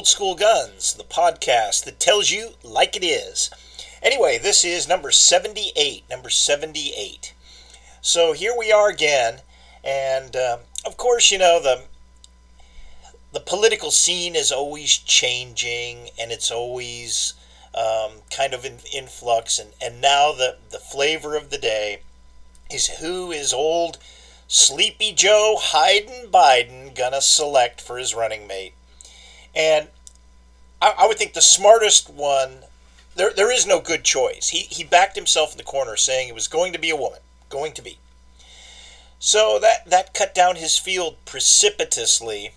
[0.00, 3.50] Old School Guns, the podcast that tells you like it is.
[4.02, 6.04] Anyway, this is number 78.
[6.08, 7.34] Number 78.
[8.00, 9.42] So here we are again,
[9.84, 11.82] and uh, of course, you know, the
[13.34, 17.34] the political scene is always changing and it's always
[17.74, 19.58] um, kind of in, in flux.
[19.58, 22.00] And, and now the, the flavor of the day
[22.70, 23.98] is who is old
[24.48, 28.72] Sleepy Joe Hayden Biden gonna select for his running mate.
[29.54, 29.88] And
[30.80, 32.64] I, I would think the smartest one,
[33.16, 34.48] there, there is no good choice.
[34.48, 37.20] He, he backed himself in the corner saying it was going to be a woman.
[37.48, 37.98] Going to be.
[39.18, 42.52] So that, that cut down his field precipitously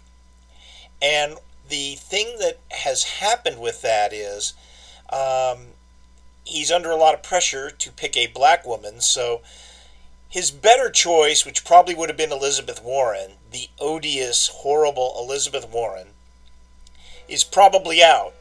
[1.03, 1.35] and
[1.67, 4.53] the thing that has happened with that is
[5.09, 5.73] um,
[6.45, 9.01] he's under a lot of pressure to pick a black woman.
[9.01, 9.41] So
[10.29, 16.07] his better choice, which probably would have been Elizabeth Warren, the odious, horrible Elizabeth Warren,
[17.33, 18.33] is probably out.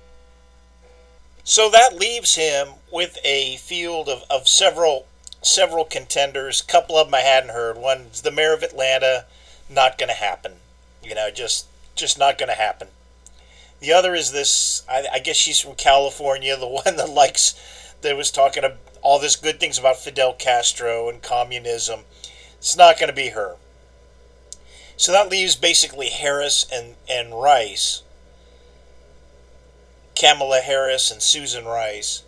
[1.45, 5.07] So that leaves him with a field of, of several
[5.43, 6.61] several contenders.
[6.61, 7.77] A couple of them I hadn't heard.
[7.77, 9.27] One's the mayor of Atlanta,
[9.69, 10.53] not going to happen.
[11.03, 12.89] You know, just just not going to happen.
[13.81, 14.85] The other is this.
[14.89, 17.55] I, I, guess she's from California, the one that likes
[18.03, 18.63] that was talking
[19.03, 22.01] all this good things about Fidel Castro and communism.
[22.59, 23.57] It's not going to be her.
[24.97, 28.03] So that leaves basically Harris and and Rice.
[30.23, 32.23] Kamala Harris and Susan Rice.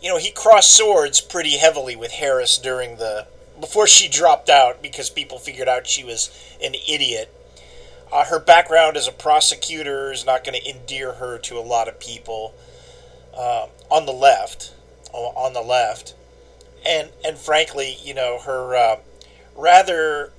[0.00, 3.26] You know, he crossed swords pretty heavily with Harris during the
[3.58, 6.30] before she dropped out because people figured out she was
[6.62, 7.34] an idiot
[8.12, 11.88] uh, her background as a prosecutor is not going to endear her to a lot
[11.88, 12.54] of people
[13.36, 14.72] uh, on the left.
[15.12, 16.14] On the left,
[16.86, 18.96] and and frankly, you know, her uh,
[19.56, 20.32] rather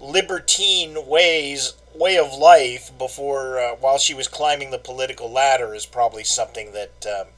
[0.00, 5.86] libertine ways way of life before uh, while she was climbing the political ladder is
[5.86, 7.28] probably something that um,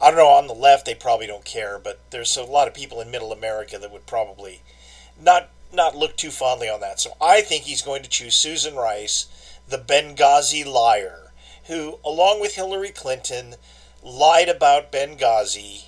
[0.00, 2.74] I don't know on the left they probably don't care, but there's a lot of
[2.74, 4.60] people in Middle America that would probably
[5.20, 7.00] not not look too fondly on that.
[7.00, 9.26] So I think he's going to choose Susan Rice,
[9.68, 11.32] the Benghazi liar,
[11.66, 13.56] who, along with Hillary Clinton,
[14.02, 15.86] lied about Benghazi,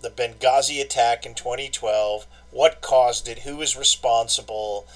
[0.00, 4.86] the Benghazi attack in 2012, what caused it, who was responsible,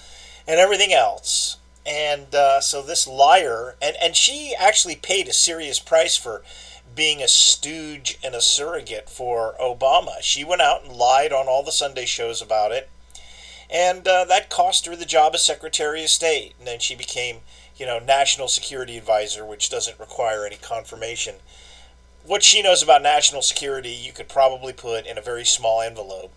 [0.47, 1.57] and everything else.
[1.87, 6.43] And uh, so this liar, and, and she actually paid a serious price for
[6.95, 10.21] being a stooge and a surrogate for Obama.
[10.21, 12.89] She went out and lied on all the Sunday shows about it
[13.71, 16.55] and uh, that cost her the job as Secretary of State.
[16.59, 17.39] And then she became,
[17.77, 21.37] you know, National Security Advisor, which doesn't require any confirmation.
[22.25, 26.33] What she knows about national security, you could probably put in a very small envelope,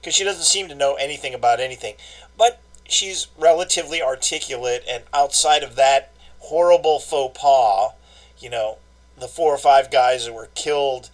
[0.00, 1.94] because she doesn't seem to know anything about anything.
[2.36, 7.92] But she's relatively articulate, and outside of that horrible faux pas,
[8.38, 8.78] you know,
[9.18, 11.10] the four or five guys that were killed.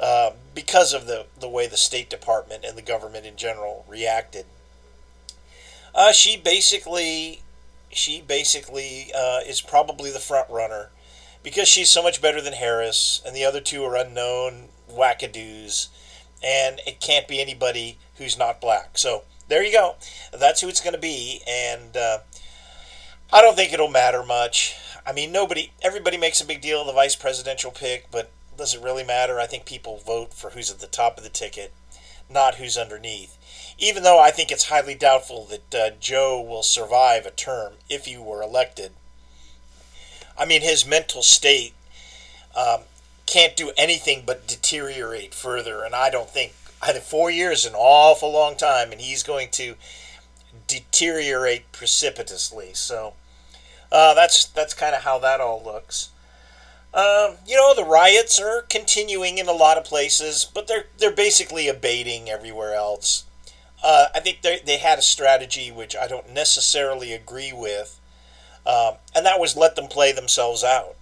[0.00, 4.44] Uh, because of the, the way the State Department and the government in general reacted
[5.94, 7.40] uh, she basically,
[7.90, 10.90] she basically uh, is probably the front runner
[11.42, 15.88] because she's so much better than Harris, and the other two are unknown wackadoos,
[16.42, 18.98] and it can't be anybody who's not black.
[18.98, 19.96] So there you go.
[20.32, 22.18] That's who it's going to be, and uh,
[23.32, 24.74] I don't think it'll matter much.
[25.06, 28.74] I mean, nobody, everybody makes a big deal of the vice presidential pick, but does
[28.74, 29.38] it really matter?
[29.38, 31.72] I think people vote for who's at the top of the ticket,
[32.30, 33.36] not who's underneath
[33.78, 38.04] even though I think it's highly doubtful that uh, Joe will survive a term if
[38.04, 38.92] he were elected.
[40.38, 41.74] I mean, his mental state
[42.56, 42.82] um,
[43.26, 46.52] can't do anything but deteriorate further, and I don't think
[46.82, 49.74] I think four years is an awful long time, and he's going to
[50.66, 52.70] deteriorate precipitously.
[52.74, 53.14] So
[53.90, 56.10] uh, that's that's kind of how that all looks.
[56.92, 61.10] Um, you know, the riots are continuing in a lot of places, but they're they're
[61.10, 63.24] basically abating everywhere else.
[63.82, 68.00] Uh, I think they, they had a strategy which I don't necessarily agree with,
[68.66, 70.96] um, and that was let them play themselves out.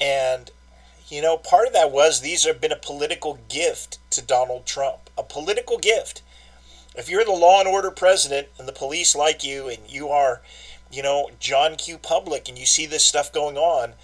[0.00, 0.50] And,
[1.08, 5.01] you know, part of that was these have been a political gift to Donald Trump,
[5.16, 6.22] a political gift.
[6.94, 10.42] If you're the law and order president and the police like you and you are,
[10.90, 11.98] you know, John Q.
[11.98, 13.94] Public and you see this stuff going on,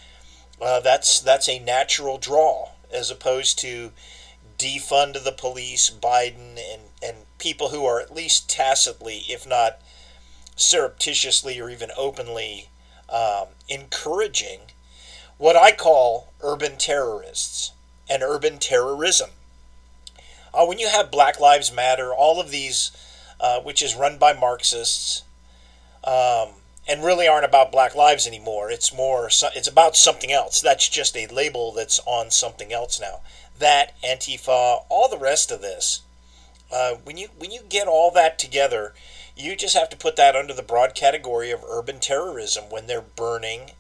[0.61, 3.93] uh, that's that's a natural draw as opposed to
[4.59, 9.81] defund the police, Biden, and, and people who are at least tacitly, if not
[10.57, 12.69] surreptitiously or even openly,
[13.09, 14.61] um, encouraging
[15.37, 17.73] what I call urban terrorists
[18.11, 19.31] and urban terrorism.
[20.53, 22.91] Uh, when you have Black Lives Matter, all of these,
[23.41, 25.23] uh, which is run by Marxists,
[26.05, 26.49] um,
[26.89, 28.71] and really aren't about black lives anymore.
[28.71, 30.61] It's more it's about something else.
[30.61, 33.21] That's just a label that's on something else now.
[33.59, 36.01] That Antifa, all the rest of this.
[36.73, 38.95] Uh, when you when you get all that together,
[39.37, 43.03] you just have to put that under the broad category of urban terrorism when they're
[43.03, 43.73] burning.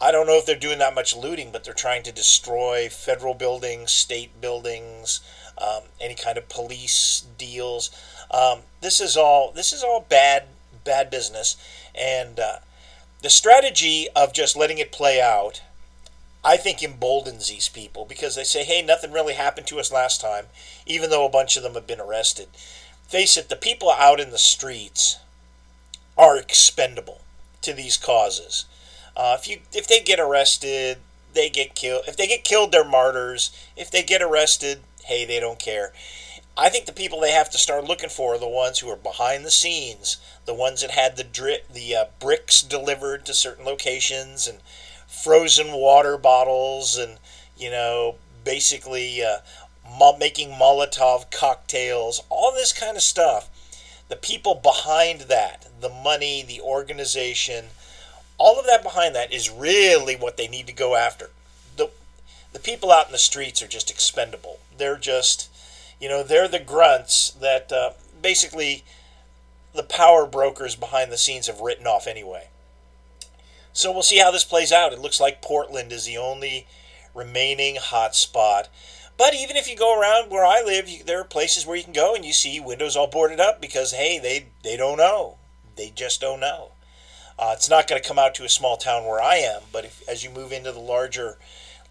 [0.00, 3.34] I don't know if they're doing that much looting, but they're trying to destroy federal
[3.34, 5.20] buildings, state buildings,
[5.60, 7.90] um, any kind of police deals.
[8.30, 10.44] Um, this is all this is all bad
[10.84, 11.56] bad business,
[11.94, 12.58] and uh,
[13.22, 15.62] the strategy of just letting it play out,
[16.44, 20.20] I think, emboldens these people because they say, "Hey, nothing really happened to us last
[20.20, 20.46] time,"
[20.86, 22.48] even though a bunch of them have been arrested.
[23.06, 25.18] Face it, the people out in the streets
[26.16, 27.22] are expendable
[27.62, 28.66] to these causes.
[29.16, 30.98] Uh, if you if they get arrested,
[31.34, 32.02] they get killed.
[32.06, 33.50] If they get killed, they're martyrs.
[33.76, 35.92] If they get arrested, hey, they don't care.
[36.56, 38.96] I think the people they have to start looking for are the ones who are
[38.96, 43.64] behind the scenes, the ones that had the drip, the uh, bricks delivered to certain
[43.64, 44.58] locations, and
[45.06, 47.18] frozen water bottles, and
[47.56, 49.38] you know, basically uh,
[50.18, 53.48] making Molotov cocktails, all this kind of stuff.
[54.08, 57.66] The people behind that, the money, the organization,
[58.36, 61.30] all of that behind that is really what they need to go after.
[61.76, 61.90] The
[62.52, 64.58] the people out in the streets are just expendable.
[64.78, 65.50] They're just
[66.00, 67.90] you know, they're the grunts that uh,
[68.22, 68.84] basically
[69.74, 72.48] the power brokers behind the scenes have written off anyway.
[73.72, 74.92] So we'll see how this plays out.
[74.92, 76.66] It looks like Portland is the only
[77.14, 78.68] remaining hot spot.
[79.16, 81.84] But even if you go around where I live, you, there are places where you
[81.84, 85.38] can go and you see windows all boarded up because hey, they they don't know.
[85.76, 86.72] They just don't know.
[87.38, 89.84] Uh, it's not going to come out to a small town where I am, but
[89.84, 91.38] if, as you move into the larger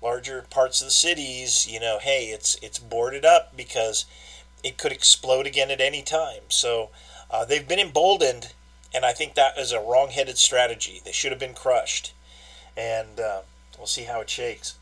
[0.02, 4.06] larger parts of the cities, you know, hey, it's it's boarded up because
[4.64, 6.44] it could explode again at any time.
[6.50, 6.90] So
[7.30, 8.54] uh, they've been emboldened,
[8.94, 11.02] and I think that is a wrong-headed strategy.
[11.04, 12.14] They should have been crushed,
[12.76, 13.42] and uh,
[13.78, 14.76] we'll see how it shakes.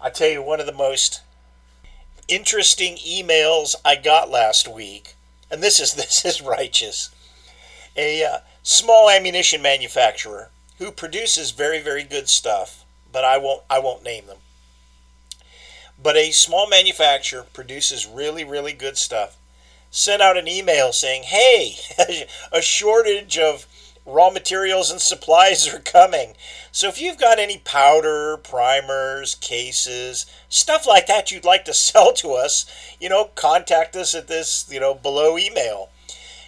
[0.00, 1.22] I tell you, one of the most
[2.28, 5.14] interesting emails I got last week,
[5.50, 7.10] and this is this is righteous.
[7.96, 12.79] A uh, small ammunition manufacturer who produces very very good stuff
[13.12, 14.38] but I won't I won't name them.
[16.02, 19.36] But a small manufacturer produces really really good stuff.
[19.90, 21.76] Sent out an email saying, "Hey,
[22.52, 23.66] a shortage of
[24.06, 26.34] raw materials and supplies are coming.
[26.72, 32.12] So if you've got any powder, primers, cases, stuff like that you'd like to sell
[32.14, 32.66] to us,
[33.00, 35.90] you know, contact us at this, you know, below email."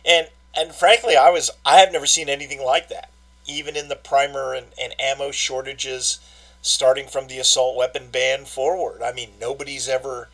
[0.04, 3.10] And and frankly, I was I have never seen anything like that.
[3.46, 6.20] Even in the primer and, and ammo shortages
[6.62, 9.02] starting from the assault weapon ban forward.
[9.02, 10.28] I mean, nobody's ever,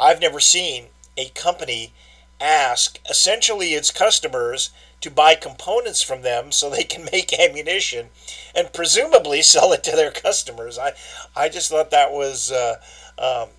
[0.00, 0.86] I've never seen
[1.16, 1.92] a company
[2.40, 4.70] ask essentially its customers
[5.00, 8.08] to buy components from them so they can make ammunition
[8.54, 10.78] and presumably sell it to their customers.
[10.78, 10.92] I,
[11.36, 12.76] I just thought that was, uh,
[13.18, 13.50] um,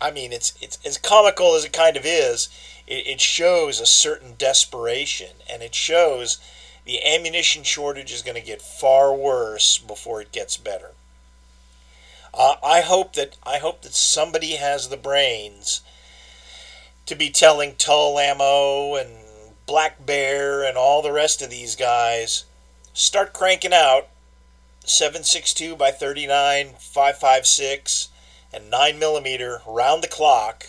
[0.00, 2.48] I mean, it's, it's as comical as it kind of is.
[2.86, 6.38] It, it shows a certain desperation and it shows
[6.84, 10.92] the ammunition shortage is going to get far worse before it gets better.
[12.34, 15.80] Uh, I hope that I hope that somebody has the brains
[17.06, 19.10] to be telling Tulammo and
[19.66, 22.44] Black Bear and all the rest of these guys
[22.92, 24.08] start cranking out
[24.84, 28.08] 762 by 39 556
[28.52, 30.66] and 9 millimeter round the clock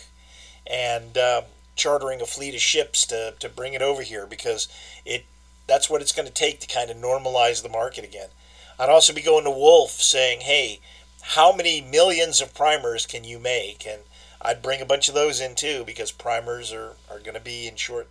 [0.66, 1.42] and uh,
[1.76, 4.68] chartering a fleet of ships to, to bring it over here because
[5.04, 5.24] it
[5.66, 8.28] that's what it's going to take to kind of normalize the market again.
[8.78, 10.80] I'd also be going to Wolf saying, hey,
[11.22, 13.86] how many millions of primers can you make?
[13.86, 14.02] And
[14.42, 17.66] I'd bring a bunch of those in too because primers are, are going to be
[17.66, 18.08] in short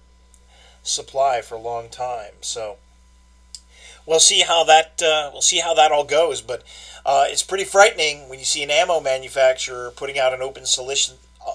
[0.83, 2.33] supply for a long time.
[2.41, 2.77] So
[4.05, 6.41] we'll see how that uh, we'll see how that all goes.
[6.41, 6.63] But
[7.05, 11.13] uh, it's pretty frightening when you see an ammo manufacturer putting out an open solici-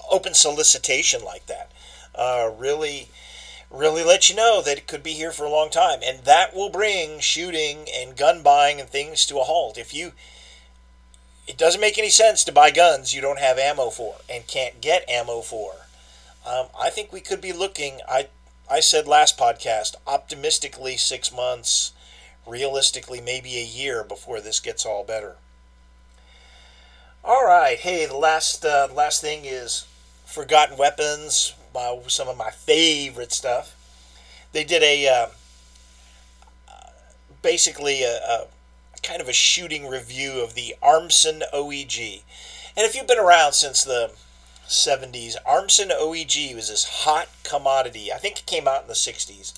[0.09, 1.71] open solicitation like that.
[2.13, 3.09] Uh, really,
[3.69, 6.55] really let you know that it could be here for a long time, and that
[6.55, 9.77] will bring shooting and gun buying and things to a halt.
[9.77, 10.13] If you
[11.47, 14.81] it doesn't make any sense to buy guns you don't have ammo for and can't
[14.81, 15.73] get ammo for.
[16.45, 17.99] Um, I think we could be looking.
[18.07, 18.27] I
[18.69, 21.91] I said last podcast optimistically six months,
[22.47, 25.35] realistically maybe a year before this gets all better.
[27.23, 29.85] All right, hey, the last uh, last thing is
[30.25, 31.53] Forgotten Weapons.
[31.75, 33.75] Uh, some of my favorite stuff.
[34.53, 35.27] They did a uh,
[37.41, 38.47] basically a, a
[39.05, 42.23] kind of a shooting review of the Armson OEG.
[42.75, 44.11] And if you've been around since the
[44.67, 48.11] 70s, Armson OEG was this hot commodity.
[48.11, 49.53] I think it came out in the 60s.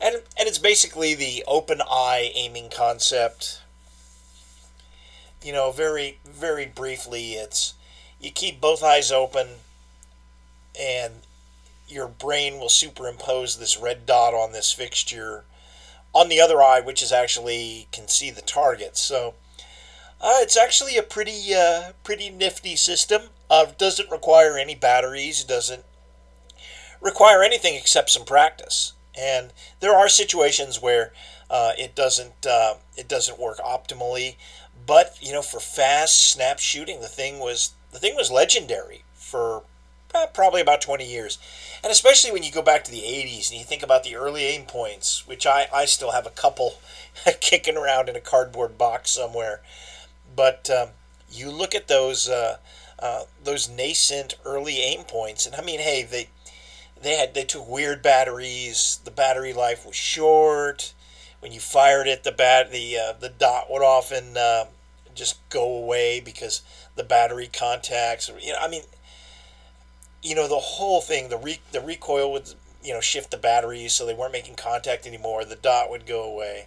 [0.00, 3.60] and and it's basically the open eye aiming concept.
[5.42, 7.74] You know, very very briefly, it's
[8.20, 9.48] you keep both eyes open,
[10.78, 11.22] and
[11.88, 15.44] your brain will superimpose this red dot on this fixture
[16.14, 18.96] on the other eye, which is actually can see the target.
[18.96, 19.34] So
[20.20, 23.22] uh, it's actually a pretty uh, pretty nifty system.
[23.50, 25.44] Uh, doesn't require any batteries.
[25.44, 25.84] Doesn't
[27.00, 28.92] require anything except some practice.
[29.18, 31.12] And there are situations where
[31.50, 34.36] uh, it doesn't uh, it doesn't work optimally.
[34.86, 39.62] But you know, for fast snap shooting, the thing was the thing was legendary for
[40.32, 41.38] probably about 20 years.
[41.82, 44.42] And especially when you go back to the 80s and you think about the early
[44.42, 46.74] Aimpoints, which I, I still have a couple
[47.40, 49.60] kicking around in a cardboard box somewhere.
[50.34, 50.90] But um,
[51.30, 52.58] you look at those uh,
[52.98, 56.28] uh, those nascent early Aimpoints, and I mean, hey, they
[57.00, 59.00] they had they took weird batteries.
[59.04, 60.92] The battery life was short.
[61.40, 64.66] When you fired it, the bat the uh, the dot would often uh,
[65.14, 66.62] just go away because
[66.96, 68.30] the battery contacts.
[68.40, 68.82] You know, I mean,
[70.22, 71.28] you know, the whole thing.
[71.28, 75.06] The re- the recoil would you know shift the batteries so they weren't making contact
[75.06, 75.44] anymore.
[75.44, 76.66] The dot would go away.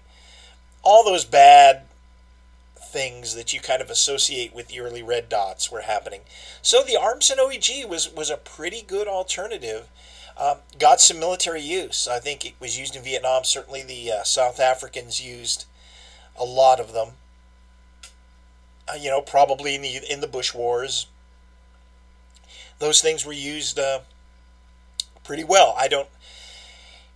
[0.83, 1.83] All those bad
[2.75, 6.21] things that you kind of associate with the early red dots were happening.
[6.61, 9.87] So the Armson OEG was was a pretty good alternative
[10.37, 12.07] um, got some military use.
[12.07, 13.43] I think it was used in Vietnam.
[13.43, 15.65] Certainly, the uh, South Africans used
[16.37, 17.09] a lot of them.
[18.87, 21.05] Uh, you know, probably in the in the Bush Wars,
[22.81, 23.99] those things were used uh,
[25.23, 25.73] pretty well.
[25.77, 26.09] I don't,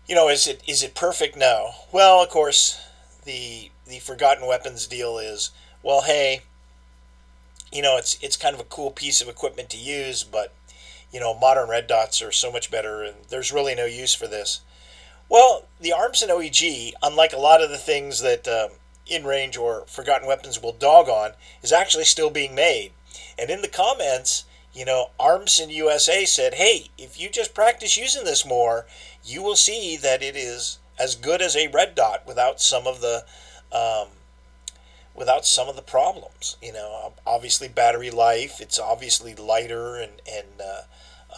[0.08, 1.36] you know, is it is it perfect?
[1.36, 1.72] No.
[1.92, 2.80] Well, of course,
[3.26, 5.50] the the forgotten weapons deal is
[5.84, 6.44] well, hey,
[7.72, 10.54] you know, it's it's kind of a cool piece of equipment to use, but
[11.12, 14.28] you know, modern red dots are so much better and there's really no use for
[14.28, 14.62] this.
[15.30, 18.78] Well, the Armson OEG, unlike a lot of the things that um,
[19.12, 21.32] InRange or forgotten weapons will dog on,
[21.64, 22.92] is actually still being made.
[23.38, 24.46] And in the comments,
[24.76, 28.86] you know, Armson USA said, hey, if you just practice using this more,
[29.24, 33.00] you will see that it is as good as a red dot without some of
[33.00, 33.24] the
[33.72, 34.10] um,
[35.16, 36.58] without some of the problems.
[36.62, 38.60] You know, obviously battery life.
[38.60, 40.82] It's obviously lighter and and uh,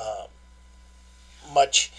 [0.01, 1.91] um, much,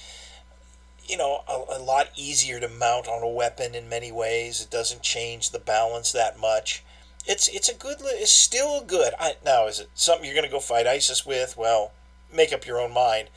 [1.07, 4.61] you know, a, a, lot easier to mount on a weapon in many ways.
[4.61, 6.83] It doesn't change the balance that much.
[7.29, 7.99] It's it's a good.
[8.01, 9.13] It's still good.
[9.21, 11.57] I, now, is it something you're going to go fight ISIS with?
[11.59, 11.93] Well,
[12.35, 13.29] make up your own mind.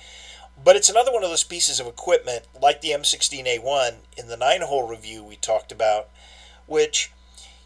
[0.63, 4.61] But it's another one of those pieces of equipment, like the M16A1 in the nine
[4.61, 6.07] hole review we talked about,
[6.67, 7.11] which,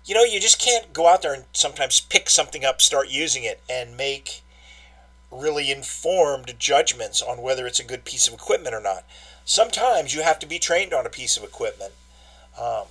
[0.06, 3.44] you know, you just can't go out there and sometimes pick something up, start using
[3.44, 4.44] it, and make
[5.30, 9.04] really informed judgments on whether it's a good piece of equipment or not.
[9.44, 11.92] Sometimes you have to be trained on a piece of equipment.
[12.60, 12.84] Um,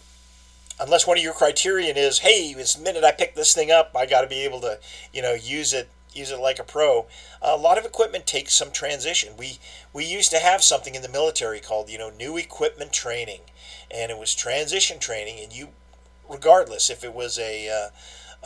[0.81, 4.07] unless one of your criterion is, hey, this minute I pick this thing up, I
[4.07, 4.79] got to be able to,
[5.13, 7.07] you know, use it use it like a pro.
[7.43, 9.37] A lot of equipment takes some transition.
[9.37, 9.59] We
[9.93, 13.41] we used to have something in the military called, you know, new equipment training,
[13.91, 15.69] and it was transition training, and you,
[16.29, 17.89] regardless if it was a uh,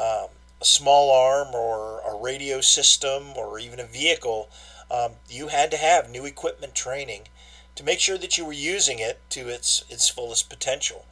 [0.00, 0.28] um,
[0.61, 4.49] a small arm or a radio system or even a vehicle,
[4.90, 7.28] um, you had to have new equipment training
[7.76, 11.04] to make sure that you were using it to its its fullest potential.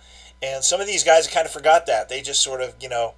[0.43, 2.09] And some of these guys kind of forgot that.
[2.09, 3.15] They just sort of, you know,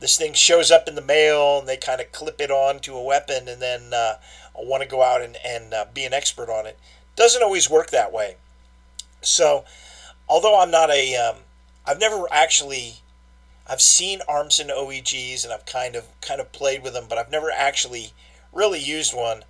[0.00, 3.02] this thing shows up in the mail and they kind of clip it onto a
[3.02, 4.14] weapon and then uh,
[4.54, 6.78] want to go out and, and uh, be an expert on it.
[7.16, 8.36] Doesn't always work that way.
[9.22, 9.64] So,
[10.28, 11.38] although I'm not a, um,
[11.84, 13.00] I've never actually
[13.68, 17.30] I've seen Armson OEGs and I've kind of kind of played with them, but I've
[17.30, 18.12] never actually
[18.52, 19.44] really used one.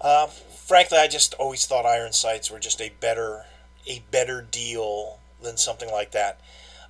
[0.00, 3.46] Uh, frankly, I just always thought iron sights were just a better
[3.88, 6.40] a better deal than something like that.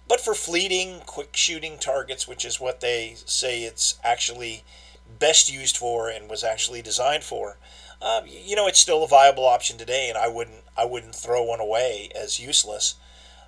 [0.08, 4.64] But for fleeting, quick shooting targets, which is what they say it's actually
[5.18, 7.58] best used for and was actually designed for,
[8.02, 11.42] uh, you know, it's still a viable option today, and I wouldn't I wouldn't throw
[11.42, 12.94] one away as useless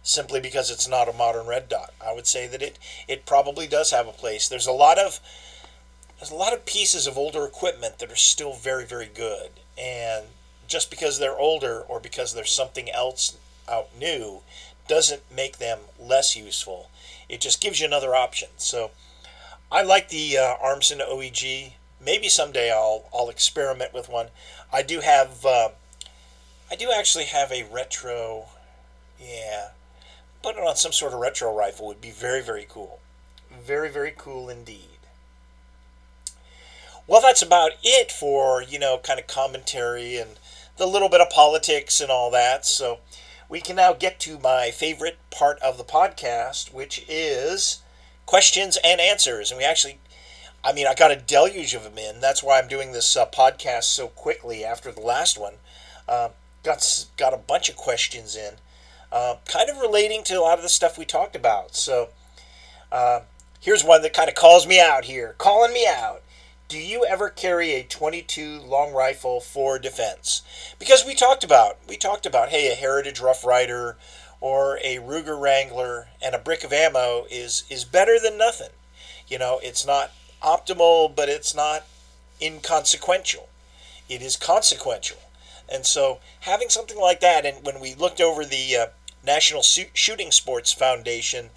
[0.02, 1.94] simply because it's not a modern red dot.
[2.04, 2.78] I would say that it
[3.09, 4.49] it probably does have a place.
[4.49, 5.21] There's a lot of
[6.18, 10.26] there's a lot of pieces of older equipment that are still very very good, and
[10.68, 13.37] just because they're older or because there's something else
[13.68, 14.42] out new
[14.89, 16.91] doesn't make them less useful.
[17.29, 18.49] It just gives you another option.
[18.57, 18.91] So
[19.71, 21.73] I like the uh, Armson OEG.
[22.05, 24.29] Maybe someday I'll I'll experiment with one.
[24.73, 25.71] I do have uh,
[26.71, 28.47] I do actually have a retro
[29.21, 29.69] yeah
[30.43, 32.99] put it on some sort of retro rifle would be very, very cool.
[33.51, 34.89] Very, very cool indeed.
[37.07, 40.39] Well, that's about it for, you know, kind of commentary and
[40.77, 42.65] the little bit of politics and all that.
[42.65, 43.01] So
[43.52, 47.82] we can now get to my favorite part of the podcast, which is
[48.25, 49.50] questions and answers.
[49.50, 49.99] And we actually,
[50.64, 52.18] I mean, I got a deluge of them in.
[52.18, 55.56] That's why I'm doing this uh, podcast so quickly after the last one.
[56.09, 56.30] Uh,
[56.62, 58.54] got got a bunch of questions in,
[59.12, 61.76] uh, kind of relating to a lot of the stuff we talked about.
[61.76, 62.09] So
[62.90, 63.21] uh,
[63.61, 66.23] here's one that kind of calls me out here, calling me out.
[66.73, 70.41] Do you ever carry a 22 long rifle for defense?
[70.79, 73.99] Because we talked about we talked about hey a Heritage Rough Rider
[74.41, 78.71] or a Ruger Wrangler and a brick of ammo is is better than nothing.
[79.29, 80.12] You know, it's not
[80.43, 81.85] optimal, but it's not
[82.41, 83.50] inconsequential.
[84.09, 85.19] It is consequential.
[85.69, 88.87] And so having something like that, and when we looked over the uh,
[89.23, 91.50] National Shooting Sports Foundation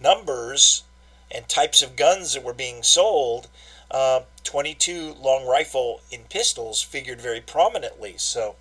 [0.00, 0.84] numbers
[1.30, 3.48] and types of guns that were being sold,
[3.92, 8.14] uh, 22 long rifle in pistols figured very prominently.
[8.16, 8.56] So,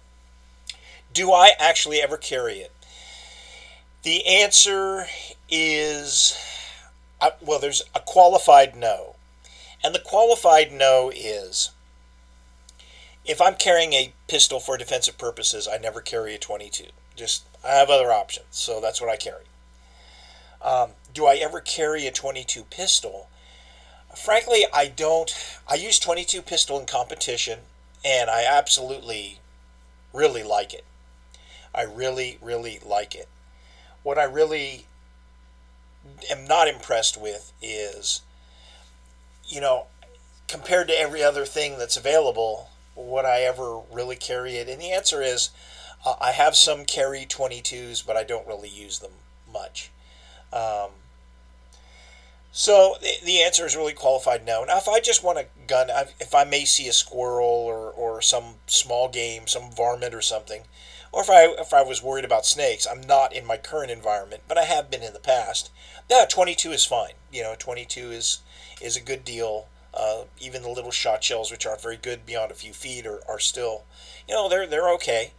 [1.12, 2.72] do I actually ever carry it?
[4.04, 5.08] The answer
[5.50, 6.38] is
[7.22, 9.16] uh, well, there's a qualified no.
[9.84, 11.72] And the qualified no is
[13.24, 16.86] if I'm carrying a pistol for defensive purposes, I never carry a 22.
[17.16, 19.44] Just, I have other options, so that's what I carry.
[20.62, 23.30] Um, do I ever carry a 22 pistol?
[24.16, 25.34] Frankly, I don't.
[25.68, 27.60] I use 22 pistol in competition,
[28.04, 29.40] and I absolutely,
[30.14, 30.84] really like it.
[31.74, 33.30] I really, really like it.
[34.04, 34.86] What I really
[36.30, 38.22] am not impressed with is,
[39.48, 39.88] you know,
[40.48, 44.68] compared to every other thing that's available, would I ever really carry it?
[44.68, 45.50] And the answer is
[46.06, 49.12] uh, I have some carry 22s, but I don't really use them
[49.52, 49.92] much.
[50.52, 50.90] Um,
[52.52, 54.64] so the, the answer is really qualified no.
[54.64, 58.22] Now, if I just want a gun, if I may see a squirrel or, or
[58.22, 60.64] some small game, some varmint or something,
[61.14, 64.44] or if I if I was worried about snakes, I'm not in my current environment,
[64.48, 65.72] but I have been in the past.
[66.10, 67.14] Yeah, 22 is fine.
[67.32, 68.40] You know, 22 is
[68.82, 69.68] is a good deal.
[69.94, 73.20] Uh, even the little shot shells, which aren't very good beyond a few feet, are,
[73.28, 73.84] are still,
[74.28, 75.34] you know, they're they're okay.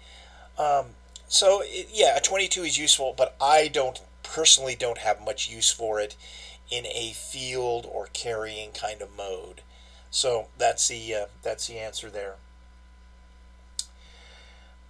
[0.58, 0.88] Um,
[1.28, 5.70] so it, yeah, a 22 is useful, but I don't personally don't have much use
[5.70, 6.16] for it
[6.72, 9.60] in a field or carrying kind of mode.
[10.10, 12.36] So that's the uh, that's the answer there.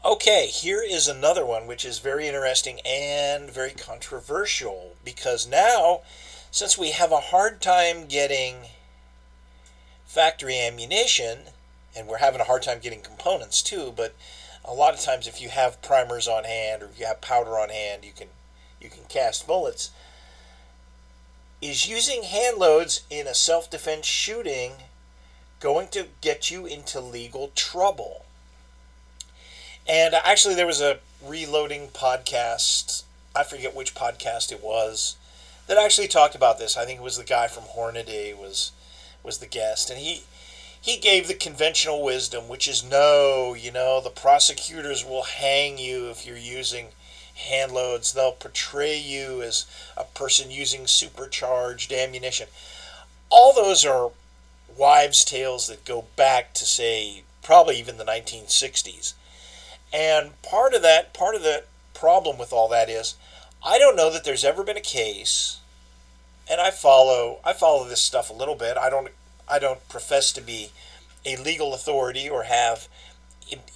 [0.04, 6.00] Okay, here is another one which is very interesting and very controversial because now,
[6.50, 8.66] since we have a hard time getting
[10.04, 11.38] factory ammunition,
[11.96, 14.14] and we're having a hard time getting components too, but
[14.64, 17.58] a lot of times if you have primers on hand or if you have powder
[17.58, 18.28] on hand, you can
[18.80, 19.90] you can cast bullets.
[21.62, 24.72] Is using hand loads in a self-defense shooting
[25.60, 28.24] going to get you into legal trouble?
[29.88, 33.04] And uh, actually there was a reloading podcast,
[33.36, 35.14] I forget which podcast it was,
[35.68, 36.76] that actually talked about this.
[36.76, 38.72] I think it was the guy from Hornady was
[39.22, 40.24] was the guest, and he
[40.80, 46.10] he gave the conventional wisdom, which is no, you know, the prosecutors will hang you
[46.10, 46.88] if you're using
[47.34, 48.12] hand loads.
[48.12, 49.66] They'll portray you as
[49.96, 52.48] a person using supercharged ammunition.
[53.30, 54.12] All those are
[54.76, 59.14] wives' tales that go back to say probably even the 1960s.
[59.92, 61.64] And part of that, part of the
[61.94, 63.14] problem with all that is,
[63.64, 65.58] I don't know that there's ever been a case
[66.50, 68.76] and I follow I follow this stuff a little bit.
[68.76, 69.08] I don't
[69.48, 70.70] I don't profess to be
[71.24, 72.88] a legal authority or have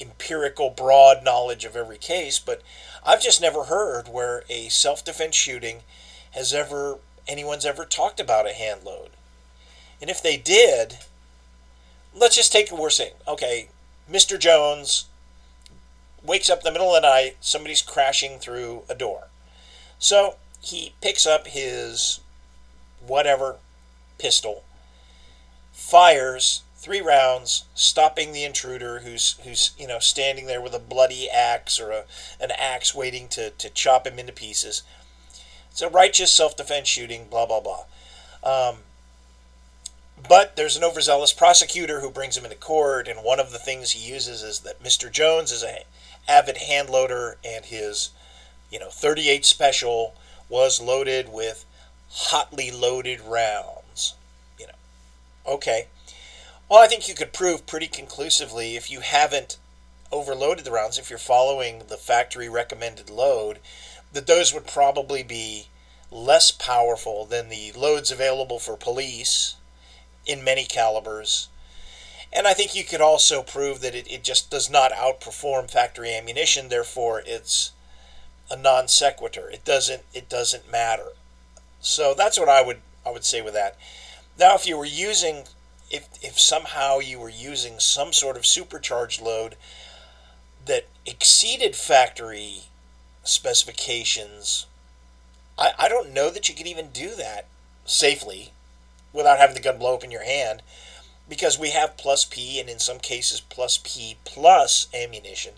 [0.00, 2.62] empirical broad knowledge of every case, but
[3.06, 5.82] I've just never heard where a self-defense shooting
[6.32, 9.10] has ever anyone's ever talked about a hand load.
[10.00, 10.98] And if they did,
[12.14, 13.14] let's just take what we're saying.
[13.28, 13.68] Okay,
[14.10, 14.38] Mr.
[14.38, 15.06] Jones
[16.22, 19.28] wakes up in the middle of the night, somebody's crashing through a door.
[19.98, 22.20] So he picks up his
[23.06, 23.56] whatever
[24.18, 24.64] pistol,
[25.72, 31.28] fires three rounds, stopping the intruder who's who's you know standing there with a bloody
[31.28, 32.04] axe or a,
[32.40, 34.84] an axe waiting to, to chop him into pieces.
[35.72, 37.86] It's a righteous self-defense shooting, blah blah blah.
[38.44, 38.76] Um,
[40.28, 43.90] but there's an overzealous prosecutor who brings him into court, and one of the things
[43.90, 45.10] he uses is that Mr.
[45.10, 45.82] Jones is a
[46.28, 48.10] avid hand loader, and his
[48.70, 50.14] you know 38 special
[50.48, 51.64] was loaded with
[52.10, 54.14] hotly loaded rounds.
[54.56, 55.88] You know, okay.
[56.68, 59.56] Well, I think you could prove pretty conclusively if you haven't
[60.10, 63.60] overloaded the rounds, if you're following the factory recommended load,
[64.12, 65.68] that those would probably be
[66.10, 69.54] less powerful than the loads available for police
[70.26, 71.48] in many calibers.
[72.32, 76.12] And I think you could also prove that it, it just does not outperform factory
[76.12, 77.70] ammunition, therefore it's
[78.50, 79.48] a non sequitur.
[79.50, 81.10] It doesn't it doesn't matter.
[81.80, 83.76] So that's what I would I would say with that.
[84.38, 85.44] Now, if you were using
[85.96, 89.56] if if somehow you were using some sort of supercharged load
[90.64, 92.64] that exceeded factory
[93.24, 94.66] specifications,
[95.58, 97.46] I, I don't know that you could even do that
[97.84, 98.50] safely
[99.12, 100.62] without having the gun blow up in your hand
[101.28, 105.54] because we have plus P and in some cases plus P plus ammunition.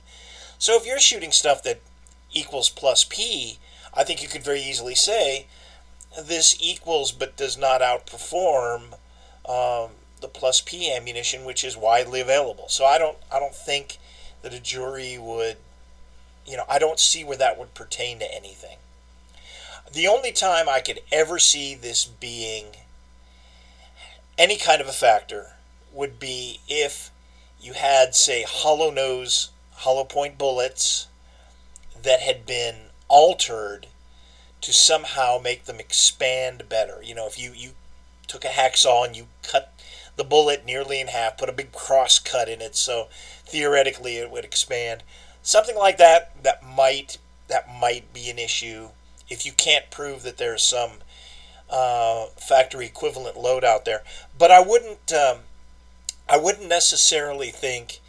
[0.59, 1.81] So if you're shooting stuff that
[2.33, 3.59] equals plus P,
[3.93, 5.47] I think you could very easily say
[6.19, 8.95] this equals but does not outperform
[9.49, 12.69] um, the plus P ammunition, which is widely available.
[12.69, 13.99] So I don't I don't think
[14.43, 15.57] that a jury would,
[16.47, 18.79] you know, I don't see where that would pertain to anything.
[19.93, 22.67] The only time I could ever see this being
[24.37, 25.53] any kind of a factor
[25.93, 27.11] would be if
[27.61, 31.09] you had, say, hollow nose, hollow point bullets
[32.01, 33.89] that had been altered
[34.61, 37.01] to somehow make them expand better.
[37.03, 37.71] You know, if you, you
[38.27, 39.73] took a hacksaw and you cut
[40.19, 43.09] the bullet nearly in half, put a big cross cut in it, so
[43.47, 45.03] theoretically it would expand.
[45.43, 48.91] Something like that that might that might be an issue
[49.31, 50.99] if you can't prove that there's some
[51.71, 54.03] uh, factory equivalent load out there.
[54.37, 55.39] But I wouldn't um,
[56.29, 58.01] I wouldn't necessarily think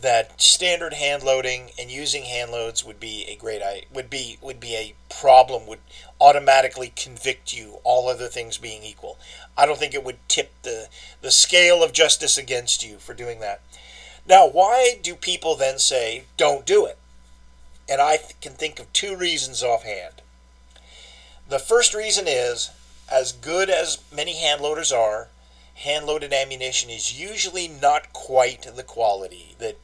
[0.00, 4.60] that standard hand loading and using hand loads would be a great would be would
[4.60, 5.78] be a problem would
[6.20, 9.18] automatically convict you all other things being equal.
[9.56, 10.88] I don't think it would tip the
[11.22, 13.60] the scale of justice against you for doing that.
[14.26, 16.98] Now why do people then say don't do it
[17.88, 20.22] and i can think of two reasons offhand.
[21.48, 22.70] The first reason is
[23.10, 25.28] as good as many hand loaders are
[25.74, 29.76] hand loaded ammunition is usually not quite the quality that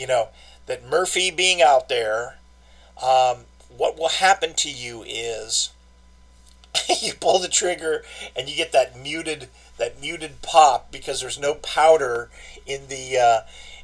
[0.00, 0.28] you know
[0.66, 2.36] that Murphy being out there
[3.02, 3.44] um,
[3.76, 5.70] what will happen to you is
[7.02, 8.02] you pull the trigger
[8.36, 12.30] and you get that muted that muted pop because there's no powder
[12.66, 13.40] in the uh,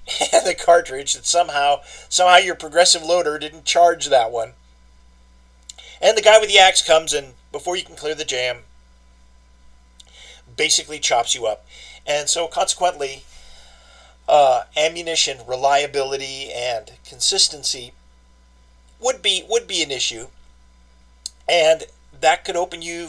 [0.45, 4.53] the cartridge that somehow somehow your progressive loader didn't charge that one
[6.01, 8.65] and the guy with the axe comes and before you can clear the jam
[10.57, 11.67] basically chops you up.
[12.07, 13.25] And so, consequently,
[14.29, 17.93] uh, ammunition reliability and consistency
[19.01, 20.29] would be would be an issue,
[21.49, 21.85] and
[22.21, 23.09] that could open you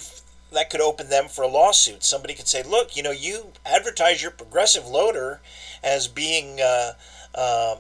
[0.51, 2.03] that could open them for a lawsuit.
[2.03, 5.41] Somebody could say, "Look, you know, you advertise your progressive loader
[5.84, 6.93] as being." Uh,
[7.36, 7.80] um,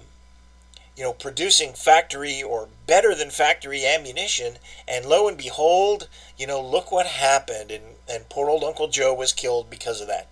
[0.95, 6.59] you know, producing factory or better than factory ammunition, and lo and behold, you know,
[6.59, 10.27] look what happened, and, and poor old Uncle Joe was killed because of that.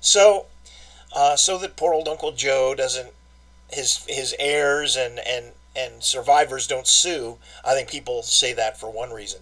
[0.00, 0.46] So,
[1.14, 3.12] uh, so that poor old Uncle Joe doesn't,
[3.70, 7.38] his his heirs and and and survivors don't sue.
[7.64, 9.40] I think people say that for one reason,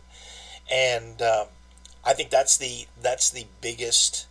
[0.73, 1.47] and um,
[2.05, 4.27] I think that's the that's the biggest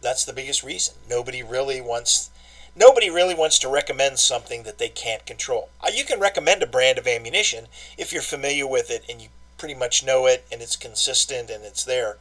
[0.00, 0.94] that's the biggest reason.
[1.08, 2.30] Nobody really wants
[2.76, 5.70] Nobody really wants to recommend something that they can't control.
[5.82, 7.66] Uh, you can recommend a brand of ammunition
[7.98, 11.64] if you're familiar with it and you pretty much know it and it's consistent and
[11.64, 12.16] it's there.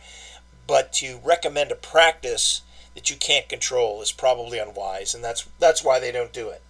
[0.66, 2.62] But to recommend a practice
[2.96, 6.62] that you can't control is probably unwise, and that's that's why they don't do it.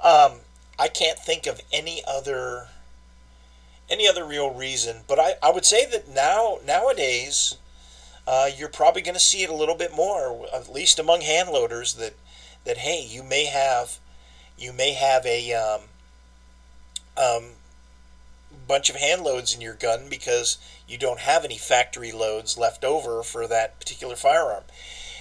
[0.00, 0.40] Um,
[0.78, 2.68] I can't think of any other
[3.90, 7.56] any other real reason, but I, I would say that now nowadays
[8.26, 11.48] uh, you're probably going to see it a little bit more, at least among hand
[11.48, 12.14] loaders that
[12.64, 13.98] that hey, you may have
[14.58, 15.80] you may have a um,
[17.16, 17.44] um,
[18.66, 22.84] bunch of hand loads in your gun because you don't have any factory loads left
[22.84, 24.64] over for that particular firearm.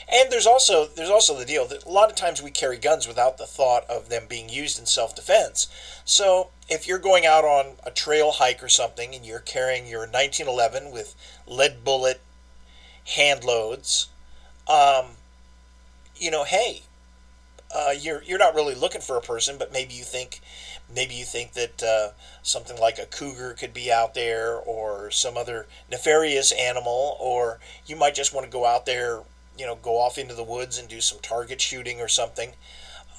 [0.09, 3.07] And there's also there's also the deal that a lot of times we carry guns
[3.07, 5.67] without the thought of them being used in self-defense.
[6.05, 10.01] So if you're going out on a trail hike or something and you're carrying your
[10.01, 11.15] 1911 with
[11.45, 12.21] lead bullet
[13.15, 14.07] hand loads,
[14.67, 15.07] um,
[16.15, 16.83] you know, hey,
[17.75, 20.39] uh, you're you're not really looking for a person, but maybe you think
[20.93, 22.09] maybe you think that uh,
[22.43, 27.95] something like a cougar could be out there, or some other nefarious animal, or you
[27.95, 29.21] might just want to go out there,
[29.57, 32.53] you know, go off into the woods and do some target shooting or something.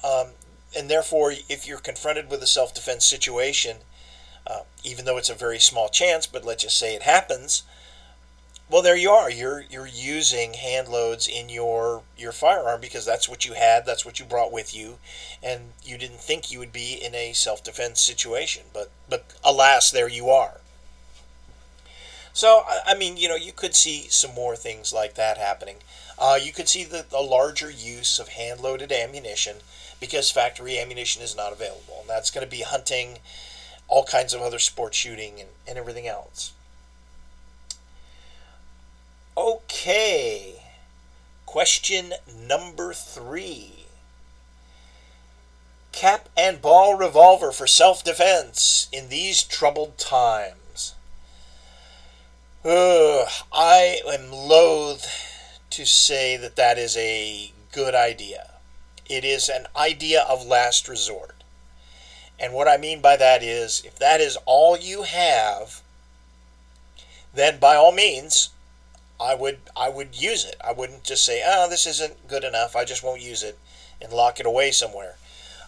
[0.03, 0.29] Um,
[0.77, 3.77] and therefore, if you're confronted with a self-defense situation,
[4.45, 7.63] uh, even though it's a very small chance, but let's just say it happens,
[8.69, 9.31] well, there you are.
[9.31, 14.05] You're you're using hand loads in your your firearm because that's what you had, that's
[14.05, 14.99] what you brought with you,
[15.41, 19.89] and you didn't think you would be in a self defense situation, but but alas,
[19.89, 20.61] there you are.
[22.31, 25.77] So I mean, you know, you could see some more things like that happening.
[26.19, 29.57] Uh, you could see the, the larger use of hand loaded ammunition
[30.01, 33.19] because factory ammunition is not available, and that's going to be hunting
[33.87, 36.51] all kinds of other sport shooting and, and everything else.
[39.37, 40.55] Okay,
[41.45, 43.85] question number three.
[45.93, 50.95] Cap and ball revolver for self defense in these troubled times.
[52.65, 55.28] Ugh, I am loath
[55.71, 58.51] to say that that is a good idea.
[59.07, 61.35] It is an idea of last resort.
[62.39, 65.81] And what I mean by that is if that is all you have,
[67.33, 68.49] then by all means,
[69.19, 70.55] I would I would use it.
[70.63, 72.75] I wouldn't just say, "Oh, this isn't good enough.
[72.75, 73.57] I just won't use it,"
[74.01, 75.17] and lock it away somewhere.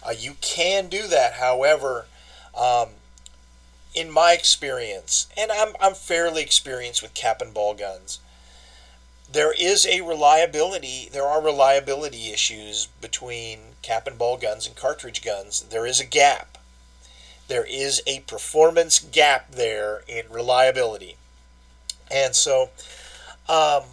[0.03, 2.07] Uh, you can do that, however,
[2.55, 2.89] um,
[3.93, 8.19] in my experience, and I'm I'm fairly experienced with cap and ball guns.
[9.31, 11.09] There is a reliability.
[11.11, 15.61] There are reliability issues between cap and ball guns and cartridge guns.
[15.61, 16.57] There is a gap
[17.51, 21.17] there is a performance gap there in reliability.
[22.09, 22.69] And so,
[23.49, 23.83] um,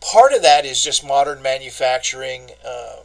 [0.00, 2.50] part of that is just modern manufacturing.
[2.66, 3.02] Uh,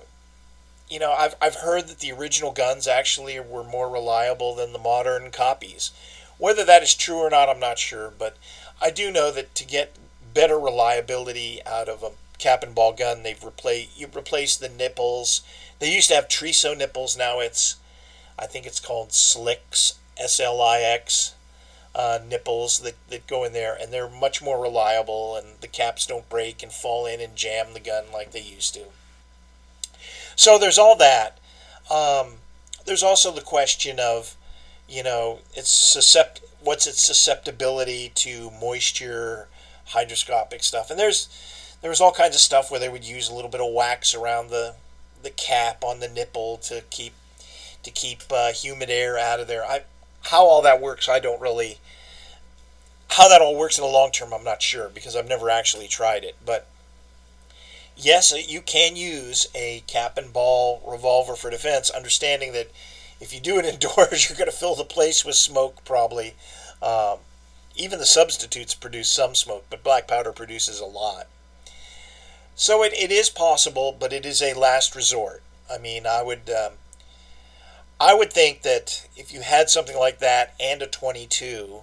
[0.90, 4.80] you know, I've, I've heard that the original guns actually were more reliable than the
[4.80, 5.92] modern copies.
[6.40, 8.36] Whether that is true or not, I'm not sure, but
[8.82, 9.96] I do know that to get
[10.34, 15.42] better reliability out of a cap and ball gun, they've replaced you replace the nipples.
[15.80, 17.18] They used to have Treso nipples.
[17.18, 17.76] Now it's
[18.40, 21.36] I think it's called Slicks, S L I X,
[21.94, 26.08] uh, nipples that, that go in there, and they're much more reliable, and the caps
[26.08, 28.86] don't break and fall in and jam the gun like they used to.
[30.36, 31.38] So there's all that.
[31.92, 32.38] Um,
[32.86, 34.36] there's also the question of,
[34.88, 39.48] you know, it's suscept- what's its susceptibility to moisture,
[39.90, 41.28] hydroscopic stuff, and there's
[41.82, 44.14] there was all kinds of stuff where they would use a little bit of wax
[44.14, 44.76] around the
[45.24, 47.14] the cap on the nipple to keep
[47.84, 49.64] to keep uh, humid air out of there.
[49.66, 49.82] I,
[50.26, 51.80] how all that works, I don't really.
[53.10, 55.88] How that all works in the long term, I'm not sure because I've never actually
[55.88, 56.38] tried it.
[56.46, 56.66] But
[57.98, 62.72] yes, you can use a cap and ball revolver for defense, understanding that
[63.20, 66.36] if you do it indoors, you're going to fill the place with smoke probably.
[66.82, 67.18] Um,
[67.76, 71.28] even the substitutes produce some smoke, but black powder produces a lot.
[72.56, 75.42] So it, it is possible, but it is a last resort.
[75.72, 76.74] I mean, I would um,
[78.00, 81.82] I would think that if you had something like that and a 22,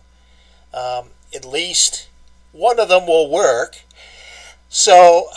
[0.75, 2.09] um, at least
[2.53, 3.83] one of them will work.
[4.69, 5.29] So,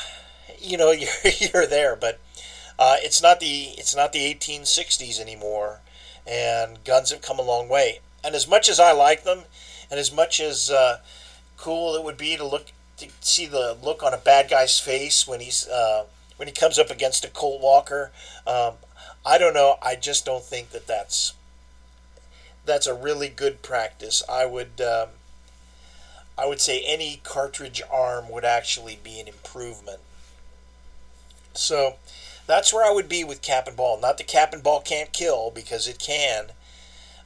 [0.59, 1.09] you know, you're,
[1.39, 2.19] you're there, but
[2.79, 5.81] uh, it's not the it's not the 1860s anymore,
[6.25, 7.99] and guns have come a long way.
[8.23, 9.43] And as much as I like them,
[9.91, 10.99] and as much as uh,
[11.57, 15.27] cool it would be to look to see the look on a bad guy's face
[15.27, 16.05] when he's uh,
[16.37, 18.11] when he comes up against a Colt Walker,
[18.47, 18.73] um,
[19.23, 19.77] I don't know.
[19.81, 21.33] I just don't think that that's
[22.65, 24.23] that's a really good practice.
[24.29, 25.09] I would um,
[26.37, 29.99] I would say any cartridge arm would actually be an improvement.
[31.53, 31.97] So
[32.47, 33.99] that's where I would be with cap and ball.
[33.99, 36.47] Not that cap and ball can't kill because it can,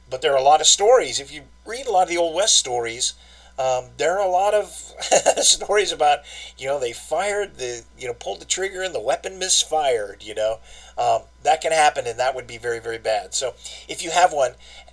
[0.08, 1.20] but there are a lot of stories.
[1.20, 3.14] If you read a lot of the old west stories,
[3.58, 4.68] um, there are a lot of
[5.42, 6.20] stories about
[6.58, 10.22] you know they fired the you know pulled the trigger and the weapon misfired.
[10.22, 10.58] You know
[10.98, 13.34] um, that can happen, and that would be very, very bad.
[13.34, 13.54] So
[13.88, 14.52] if you have one,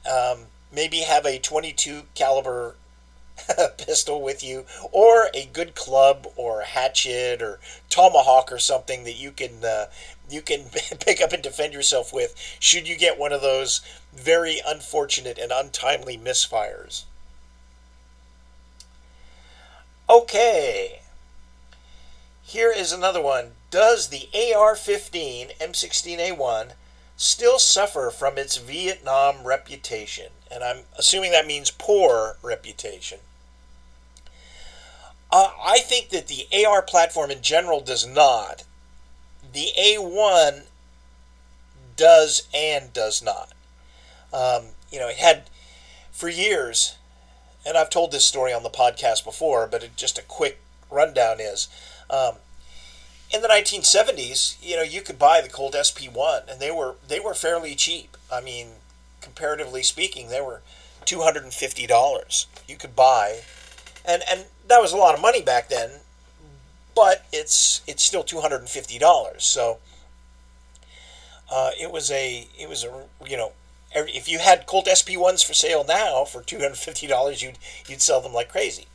[0.09, 2.75] um, maybe have a 22 caliber
[3.77, 9.31] pistol with you, or a good club, or hatchet, or tomahawk, or something that you
[9.31, 9.85] can uh,
[10.29, 10.65] you can
[10.99, 12.35] pick up and defend yourself with.
[12.59, 13.81] Should you get one of those
[14.15, 17.03] very unfortunate and untimely misfires?
[20.09, 20.99] Okay.
[22.43, 23.51] Here is another one.
[23.71, 26.73] Does the AR 15 M16A1
[27.17, 30.27] still suffer from its Vietnam reputation?
[30.51, 33.19] And I'm assuming that means poor reputation.
[35.31, 38.63] Uh, I think that the AR platform in general does not.
[39.51, 40.63] The A1
[41.95, 43.52] does and does not.
[44.33, 45.43] Um, you know, it had
[46.11, 46.97] for years,
[47.65, 51.39] and I've told this story on the podcast before, but it, just a quick rundown
[51.39, 51.67] is
[52.09, 52.35] um,
[53.33, 57.19] in the 1970s, you know, you could buy the Colt SP1, and they were they
[57.19, 58.15] were fairly cheap.
[58.31, 58.67] I mean,
[59.21, 60.61] comparatively speaking, they were
[61.05, 62.45] two hundred and fifty dollars.
[62.67, 63.41] You could buy,
[64.05, 66.01] and and that was a lot of money back then,
[66.95, 69.43] but it's it's still two hundred and fifty dollars.
[69.43, 69.79] So
[71.51, 73.53] uh, it was a it was a you know
[73.95, 78.01] if you had Colt SP1s for sale now for two hundred fifty dollars, you'd you'd
[78.01, 78.87] sell them like crazy.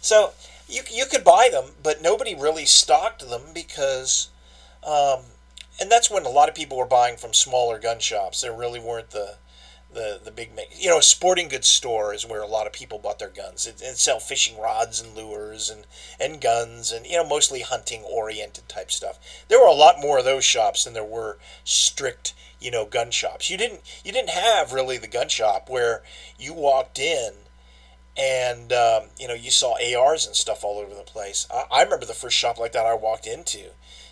[0.00, 0.32] So
[0.68, 4.28] you you could buy them, but nobody really stocked them because,
[4.86, 5.20] um,
[5.80, 8.40] and that's when a lot of people were buying from smaller gun shops.
[8.40, 9.36] There really weren't the
[9.92, 12.98] the the big you know a sporting goods store is where a lot of people
[12.98, 13.66] bought their guns.
[13.66, 15.86] It, it sell fishing rods and lures and
[16.20, 19.18] and guns and you know mostly hunting oriented type stuff.
[19.48, 23.10] There were a lot more of those shops than there were strict you know gun
[23.10, 23.48] shops.
[23.48, 26.02] You didn't you didn't have really the gun shop where
[26.38, 27.32] you walked in
[28.16, 31.46] and um, you know you saw ARs and stuff all over the place.
[31.52, 33.70] I, I remember the first shop like that I walked into.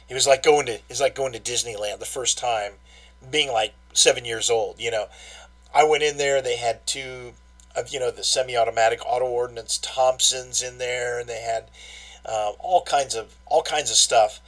[0.08, 2.72] It was like going to it was like going to Disneyland the first time
[3.30, 5.06] being like seven years old you know
[5.76, 6.40] I went in there.
[6.40, 7.34] They had two
[7.76, 11.70] of you know the semi-automatic auto ordnance Thompsons in there, and they had
[12.24, 14.40] uh, all kinds of all kinds of stuff.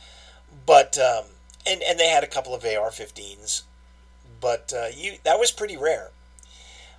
[0.65, 1.25] But um,
[1.67, 3.63] and and they had a couple of AR-15s,
[4.41, 6.13] but uh, you that was pretty rare.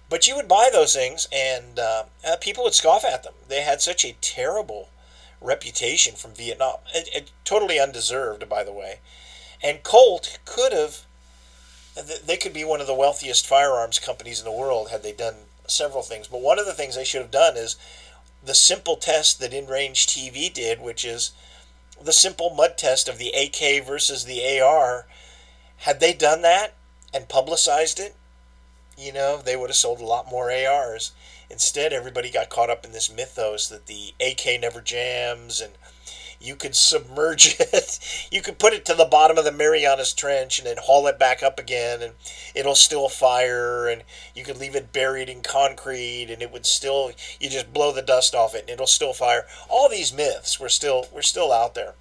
[0.09, 3.33] But you would buy those things, and uh, uh people would scoff at them.
[3.47, 4.89] They had such a terrible
[5.41, 8.99] reputation from Vietnam, it, it, totally undeserved, by the way.
[9.63, 11.05] And Colt could have
[12.25, 15.35] they could be one of the wealthiest firearms companies in the world had they done
[15.67, 16.27] several things.
[16.27, 17.75] But one of the things they should have done is
[18.43, 21.31] the simple test that InRange TV did, which is
[22.01, 25.05] the simple mud test of the AK versus the AR.
[25.77, 26.73] Had they done that
[27.13, 28.15] and publicized it,
[28.97, 31.11] you know, they would have sold a lot more ARs.
[31.49, 35.73] Instead, everybody got caught up in this mythos that the AK never jams and
[36.39, 38.27] you could submerge it.
[38.31, 41.19] you could put it to the bottom of the Marianas Trench and then haul it
[41.19, 42.13] back up again, and
[42.55, 43.87] it'll still fire.
[43.87, 44.03] And
[44.35, 47.11] you could leave it buried in concrete, and it would still.
[47.39, 49.45] You just blow the dust off it, and it'll still fire.
[49.69, 51.95] All these myths were still were still out there.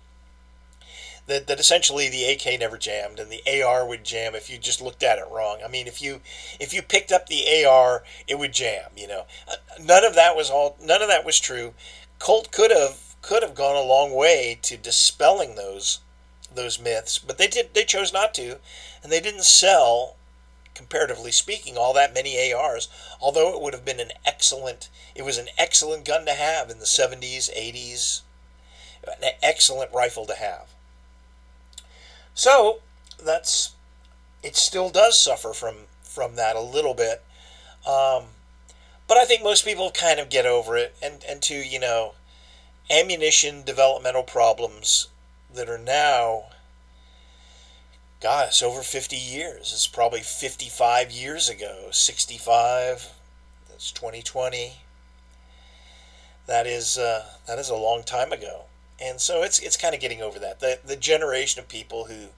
[1.26, 4.80] That, that essentially the AK never jammed and the AR would jam if you just
[4.80, 5.58] looked at it wrong.
[5.62, 6.22] I mean, if you
[6.58, 8.92] if you picked up the AR, it would jam.
[8.96, 10.78] You know, uh, none of that was all.
[10.82, 11.74] None of that was true.
[12.18, 16.00] Colt could have could have gone a long way to dispelling those
[16.54, 18.58] those myths, but they did they chose not to,
[19.02, 20.16] and they didn't sell
[20.74, 22.88] comparatively speaking all that many ARs,
[23.20, 26.78] although it would have been an excellent it was an excellent gun to have in
[26.78, 28.20] the 70s, 80s,
[29.04, 30.68] an excellent rifle to have.
[32.34, 32.78] So,
[33.22, 33.72] that's
[34.42, 37.22] it still does suffer from from that a little bit.
[37.86, 38.24] Um,
[39.08, 42.14] but I think most people kind of get over it and and to, you know,
[42.90, 45.08] ammunition developmental problems
[45.52, 46.44] that are now,
[48.20, 49.72] gosh, over 50 years.
[49.72, 53.12] It's probably 55 years ago, 65.
[53.68, 54.78] That's 2020.
[56.46, 58.64] That is uh, that is a long time ago,
[58.98, 60.60] and so it's it's kind of getting over that.
[60.60, 62.28] The the generation of people who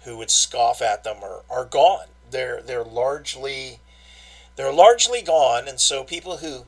[0.00, 2.06] who would scoff at them are, are gone.
[2.28, 3.78] They're they're largely
[4.56, 6.64] they're largely gone, and so people who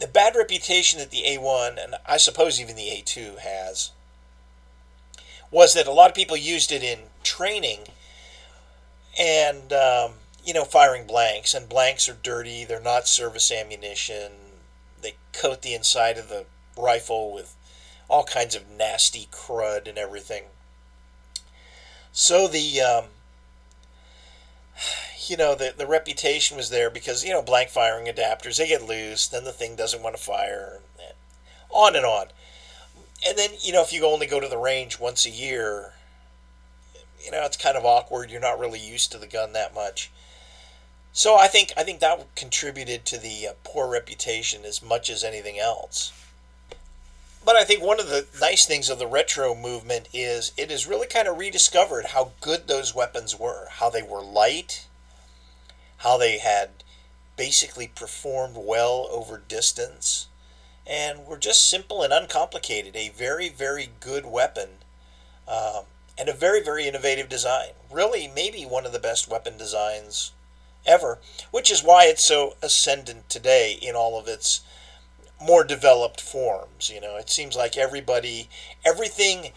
[0.00, 3.92] the bad reputation that the A1 and I suppose even the A2 has
[5.50, 7.80] was that a lot of people used it in training
[9.18, 10.12] and um,
[10.44, 14.32] you know firing blanks and blanks are dirty they're not service ammunition
[15.02, 17.56] they coat the inside of the rifle with
[18.10, 20.44] all kinds of nasty crud and everything.
[22.12, 23.04] So the um,
[25.28, 28.82] you know, the, the reputation was there because, you know, blank firing adapters, they get
[28.82, 31.14] loose, then the thing doesn't want to fire, and
[31.70, 32.26] on and on.
[33.26, 35.92] And then, you know, if you only go to the range once a year,
[37.22, 38.30] you know, it's kind of awkward.
[38.30, 40.10] You're not really used to the gun that much.
[41.12, 45.24] So I think I think that contributed to the uh, poor reputation as much as
[45.24, 46.12] anything else.
[47.44, 50.86] But I think one of the nice things of the retro movement is it has
[50.86, 54.86] really kind of rediscovered how good those weapons were, how they were light,
[56.00, 56.70] how they had
[57.36, 60.28] basically performed well over distance
[60.86, 62.96] and were just simple and uncomplicated.
[62.96, 64.68] A very, very good weapon
[65.46, 65.84] um,
[66.18, 67.70] and a very, very innovative design.
[67.90, 70.32] Really, maybe one of the best weapon designs
[70.86, 71.18] ever,
[71.50, 74.62] which is why it's so ascendant today in all of its
[75.40, 76.90] more developed forms.
[76.90, 78.48] You know, it seems like everybody,
[78.84, 79.52] everything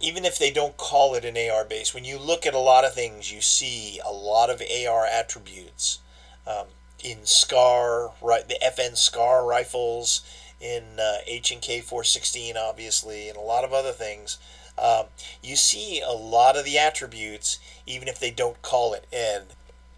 [0.00, 2.84] even if they don't call it an AR base, when you look at a lot
[2.84, 5.98] of things, you see a lot of AR attributes
[6.46, 6.66] um,
[7.02, 8.48] in SCAR, right?
[8.48, 10.22] The FN SCAR rifles,
[10.60, 14.38] in uh, H and K 416, obviously, and a lot of other things.
[14.76, 15.06] Um,
[15.42, 19.42] you see a lot of the attributes, even if they don't call it an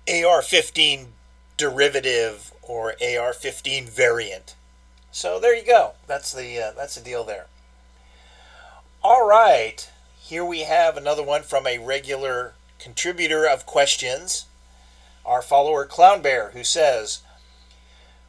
[0.09, 1.09] AR-15
[1.57, 4.55] derivative or AR-15 variant.
[5.13, 5.93] So there you go.
[6.07, 7.47] That's the uh, that's the deal there.
[9.03, 9.89] All right,
[10.21, 14.45] here we have another one from a regular contributor of questions,
[15.25, 17.23] our follower Clown Bear, who says,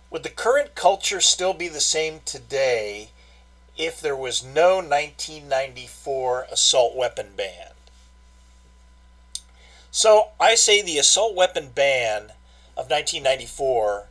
[0.09, 3.09] Would the current culture still be the same today
[3.77, 7.73] if there was no 1994 assault weapon ban?
[9.91, 12.31] So I say the assault weapon ban
[12.77, 14.07] of 1994,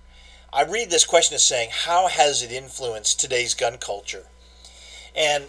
[0.53, 4.27] I read this question as saying, How has it influenced today's gun culture?
[5.17, 5.47] And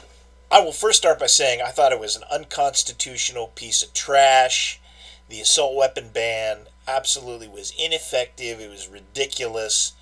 [0.51, 4.81] I will first start by saying I thought it was an unconstitutional piece of trash.
[5.29, 9.93] The assault weapon ban absolutely was ineffective, it was ridiculous,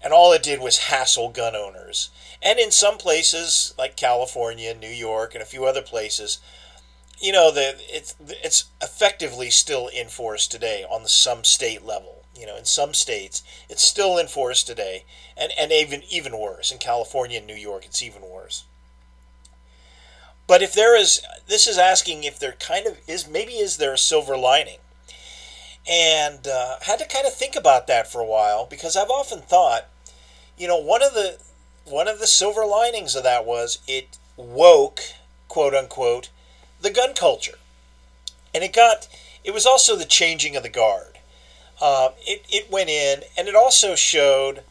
[0.00, 2.10] and all it did was hassle gun owners.
[2.40, 6.38] And in some places, like California, New York, and a few other places,
[7.18, 8.14] you know, the, it's,
[8.44, 12.24] it's effectively still in force today on the some state level.
[12.38, 15.06] You know, in some states, it's still in force today,
[15.36, 18.62] and, and even even worse in California and New York, it's even worse.
[20.46, 23.94] But if there is, this is asking if there kind of is, maybe is there
[23.94, 24.78] a silver lining?
[25.88, 29.40] And uh, had to kind of think about that for a while because I've often
[29.40, 29.86] thought,
[30.58, 31.38] you know, one of the
[31.84, 35.00] one of the silver linings of that was it woke,
[35.46, 36.30] quote unquote,
[36.80, 37.58] the gun culture,
[38.52, 39.08] and it got.
[39.44, 41.18] It was also the changing of the guard.
[41.80, 44.62] Uh, it it went in, and it also showed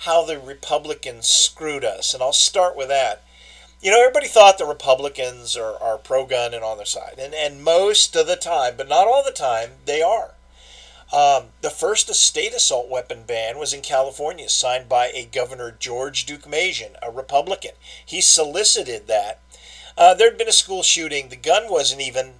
[0.00, 2.12] how the Republicans screwed us.
[2.12, 3.22] And I'll start with that
[3.80, 7.14] you know, everybody thought the Republicans are, are pro gun and on their side.
[7.18, 10.34] And, and most of the time, but not all the time, they are.
[11.12, 16.26] Um, the first state assault weapon ban was in California, signed by a Governor George
[16.26, 17.72] Deukmejian, a Republican.
[18.04, 19.40] He solicited that.
[19.96, 21.28] Uh, there had been a school shooting.
[21.28, 22.34] The gun wasn't even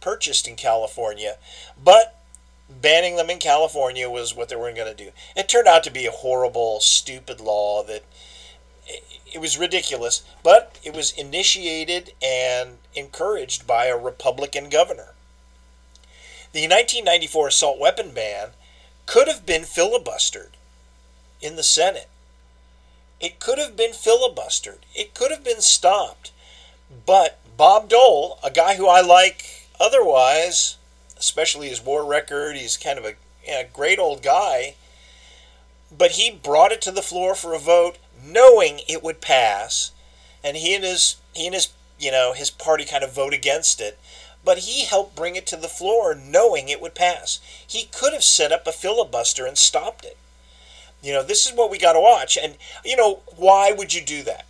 [0.00, 1.36] purchased in California,
[1.82, 2.22] but
[2.68, 5.10] banning them in California was what they were going to do.
[5.36, 8.04] It turned out to be a horrible, stupid law that
[9.32, 15.14] it was ridiculous, but it was initiated and encouraged by a Republican governor.
[16.52, 18.50] The 1994 assault weapon ban
[19.06, 20.50] could have been filibustered
[21.40, 22.08] in the Senate.
[23.20, 24.78] It could have been filibustered.
[24.94, 26.30] It could have been stopped.
[27.06, 30.76] But Bob Dole, a guy who I like otherwise,
[31.18, 33.14] especially his war record, he's kind of a,
[33.48, 34.74] a great old guy,
[35.96, 39.92] but he brought it to the floor for a vote knowing it would pass,
[40.44, 41.68] and he and his he and his
[41.98, 43.98] you know his party kind of vote against it.
[44.44, 47.38] But he helped bring it to the floor knowing it would pass.
[47.64, 50.16] He could have set up a filibuster and stopped it.
[51.02, 52.38] You know, this is what we got to watch.
[52.40, 54.46] And, you know, why would you do that?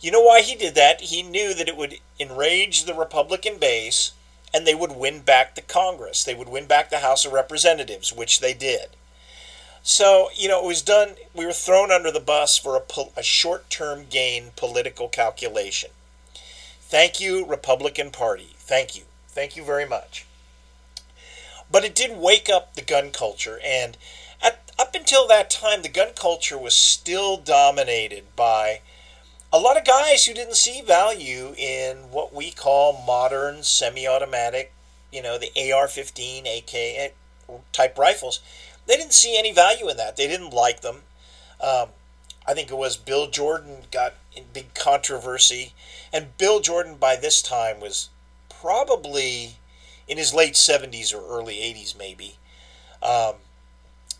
[0.00, 1.00] You know why he did that?
[1.00, 4.12] He knew that it would enrage the Republican base
[4.52, 6.22] and they would win back the Congress.
[6.22, 8.90] They would win back the House of Representatives, which they did.
[9.88, 12.82] So, you know, it was done, we were thrown under the bus for a,
[13.16, 15.90] a short term gain political calculation.
[16.80, 18.56] Thank you, Republican Party.
[18.58, 19.04] Thank you.
[19.28, 20.26] Thank you very much.
[21.70, 23.96] But it did wake up the gun culture, and
[24.42, 28.80] at, up until that time, the gun culture was still dominated by
[29.52, 34.72] a lot of guys who didn't see value in what we call modern semi automatic,
[35.12, 37.08] you know, the AR 15, AK eh,
[37.72, 38.40] type rifles
[38.86, 40.16] they didn't see any value in that.
[40.16, 41.02] They didn't like them.
[41.60, 41.88] Um,
[42.46, 45.72] I think it was Bill Jordan got in big controversy,
[46.12, 48.10] and Bill Jordan by this time was
[48.48, 49.56] probably
[50.06, 52.36] in his late 70s or early 80s, maybe.
[53.02, 53.34] Um,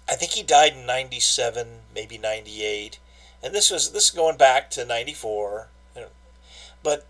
[0.08, 2.98] I think he died in 97, maybe 98,
[3.42, 5.68] and this was this is going back to 94.
[6.82, 7.06] But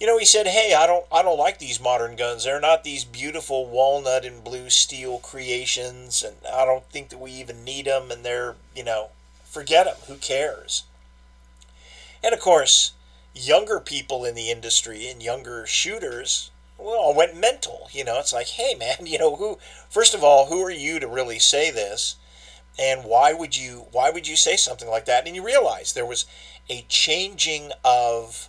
[0.00, 2.44] you know, he said, "Hey, I don't I don't like these modern guns.
[2.44, 7.30] They're not these beautiful walnut and blue steel creations, and I don't think that we
[7.32, 8.10] even need them.
[8.10, 9.10] And they're, you know,
[9.44, 9.96] forget them.
[10.08, 10.82] Who cares?"
[12.22, 12.92] And of course,
[13.34, 17.88] younger people in the industry and younger shooters, well, went mental.
[17.92, 19.58] You know, it's like, "Hey, man, you know, who?
[19.88, 22.16] First of all, who are you to really say this?"
[22.76, 25.26] And why would you why would you say something like that?
[25.26, 26.26] And you realize there was
[26.68, 28.48] a changing of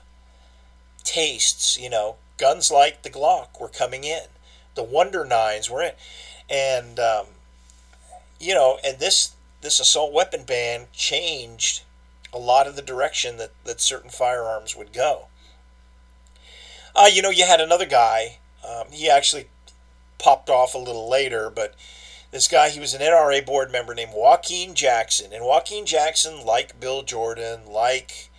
[1.06, 1.80] tastes.
[1.80, 4.24] You know, guns like the Glock were coming in,
[4.76, 5.94] the Wonder Nines were in,
[6.50, 7.28] and um,
[8.40, 11.84] you know, and this this assault weapon ban changed
[12.34, 15.28] a lot of the direction that, that certain firearms would go.
[16.94, 18.40] Uh, you know, you had another guy.
[18.68, 19.48] Um, he actually
[20.20, 21.76] popped off a little later, but
[22.32, 25.32] this guy, he was an NRA board member named Joaquin Jackson.
[25.32, 28.30] And Joaquin Jackson, like Bill Jordan, like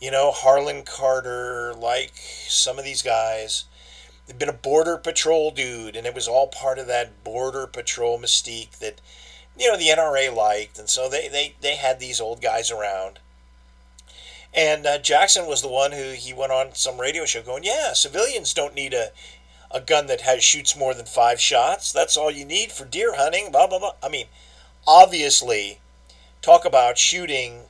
[0.00, 2.12] you know, Harlon Carter, like
[2.48, 3.64] some of these guys.
[4.26, 8.18] They've been a border patrol dude, and it was all part of that border patrol
[8.18, 9.00] mystique that,
[9.58, 13.18] you know, the NRA liked, and so they they, they had these old guys around.
[14.52, 17.92] And uh, Jackson was the one who he went on some radio show going, yeah,
[17.92, 19.10] civilians don't need a
[19.72, 21.92] a gun that has shoots more than five shots.
[21.92, 23.52] That's all you need for deer hunting.
[23.52, 23.94] Blah blah blah.
[24.02, 24.26] I mean,
[24.86, 25.80] obviously,
[26.42, 27.64] talk about shooting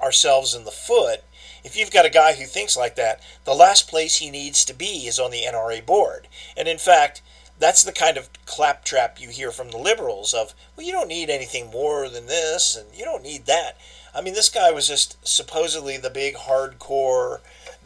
[0.00, 1.24] ourselves in the foot
[1.64, 4.74] if you've got a guy who thinks like that, the last place he needs to
[4.74, 6.28] be is on the NRA board.
[6.56, 7.22] And in fact,
[7.58, 11.28] that's the kind of claptrap you hear from the liberals of, well, you don't need
[11.28, 13.76] anything more than this, and you don't need that.
[14.14, 17.40] I mean, this guy was just supposedly the big hardcore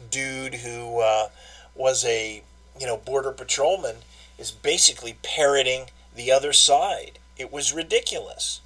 [0.09, 1.29] dude who uh,
[1.75, 2.43] was a
[2.79, 3.97] you know border patrolman
[4.37, 7.19] is basically parroting the other side.
[7.37, 8.61] It was ridiculous.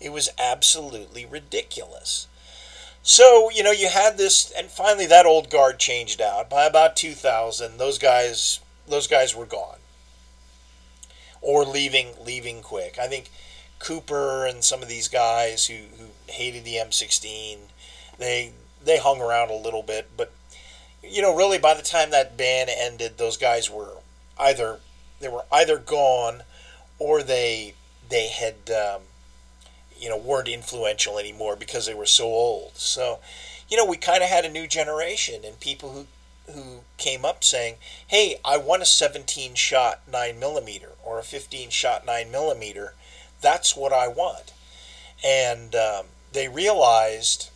[0.00, 2.26] It was absolutely ridiculous.
[3.06, 6.48] So, you know, you had this and finally that old guard changed out.
[6.48, 9.76] By about 2000, those guys those guys were gone.
[11.42, 12.98] Or leaving leaving quick.
[12.98, 13.30] I think
[13.78, 17.58] Cooper and some of these guys who, who hated the M16,
[18.18, 18.52] they
[18.82, 20.32] they hung around a little bit, but
[21.02, 23.98] you know, really by the time that ban ended, those guys were
[24.38, 24.80] either
[25.20, 26.44] they were either gone
[26.98, 27.74] or they
[28.08, 29.02] they had um,
[30.04, 32.72] you know weren't influential anymore because they were so old.
[32.74, 33.20] So,
[33.70, 36.06] you know, we kind of had a new generation and people who
[36.52, 37.76] who came up saying,
[38.06, 42.92] "Hey, I want a 17 shot 9 millimeter or a 15 shot 9 millimeter.
[43.40, 44.52] That's what I want."
[45.24, 47.48] And um, they realized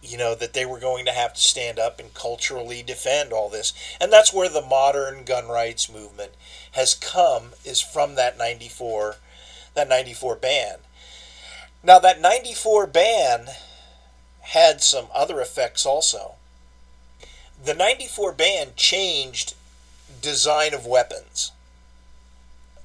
[0.00, 3.48] you know, that they were going to have to stand up and culturally defend all
[3.48, 3.72] this.
[4.00, 6.32] And that's where the modern gun rights movement
[6.72, 9.16] has come is from that 94
[9.74, 10.78] that 94 ban.
[11.88, 13.46] Now that 94 ban
[14.40, 16.34] had some other effects also.
[17.64, 19.54] The 94 ban changed
[20.20, 21.50] design of weapons.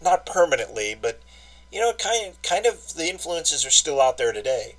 [0.02, 1.20] Not permanently, but
[1.70, 4.76] you know, kind of, kind of the influences are still out there today.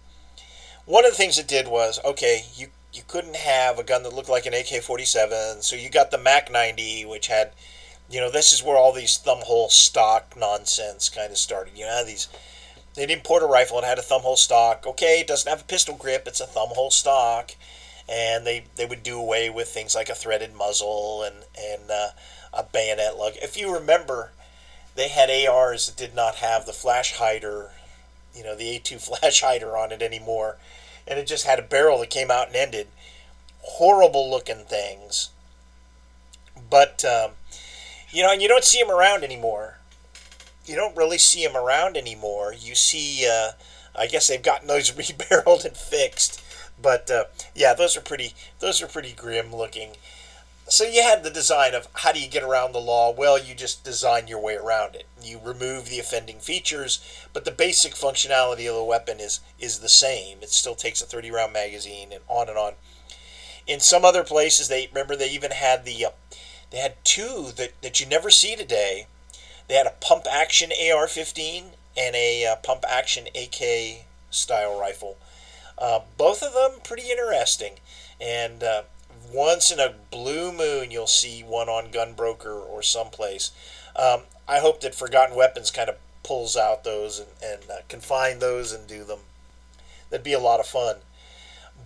[0.87, 4.14] One of the things it did was okay, you you couldn't have a gun that
[4.14, 7.51] looked like an AK-47, so you got the MAK 90, which had,
[8.09, 11.77] you know, this is where all these thumbhole stock nonsense kind of started.
[11.77, 12.29] You know, these
[12.95, 14.87] they'd import a rifle and had a thumbhole stock.
[14.87, 17.53] Okay, it doesn't have a pistol grip; it's a thumbhole stock,
[18.09, 22.09] and they they would do away with things like a threaded muzzle and and uh,
[22.53, 23.35] a bayonet lug.
[23.43, 24.33] If you remember,
[24.95, 27.71] they had ARs that did not have the flash hider
[28.35, 30.57] you know, the A2 flash hider on it anymore.
[31.07, 32.89] And it just had a barrel that came out and ended.
[33.61, 35.31] Horrible looking things.
[36.71, 37.33] But, um,
[38.11, 39.79] you know, and you don't see them around anymore.
[40.65, 42.55] You don't really see them around anymore.
[42.59, 43.53] You see, uh,
[43.95, 46.43] I guess they've gotten those rebarreled and fixed.
[46.81, 48.35] But uh, yeah, those are pretty.
[48.59, 49.93] Those are pretty grim looking
[50.67, 53.11] so you had the design of how do you get around the law?
[53.11, 55.07] Well, you just design your way around it.
[55.23, 57.01] You remove the offending features,
[57.35, 60.39] but the basic functionality of the weapon is is the same.
[60.41, 62.75] It still takes a 30 round magazine and on and on.
[63.67, 66.11] In some other places, they remember they even had the uh,
[66.71, 69.07] they had two that, that you never see today.
[69.69, 71.65] They had a pump action AR-15
[71.97, 75.17] and a uh, pump action AK style rifle.
[75.79, 77.75] Uh, both of them pretty interesting,
[78.21, 78.83] and uh,
[79.33, 83.51] once in a blue moon you'll see one on Gunbroker or someplace.
[83.97, 88.01] Um, I hope that Forgotten Weapons kind of pulls out those and, and uh, can
[88.01, 89.21] find those and do them.
[90.11, 90.97] That'd be a lot of fun.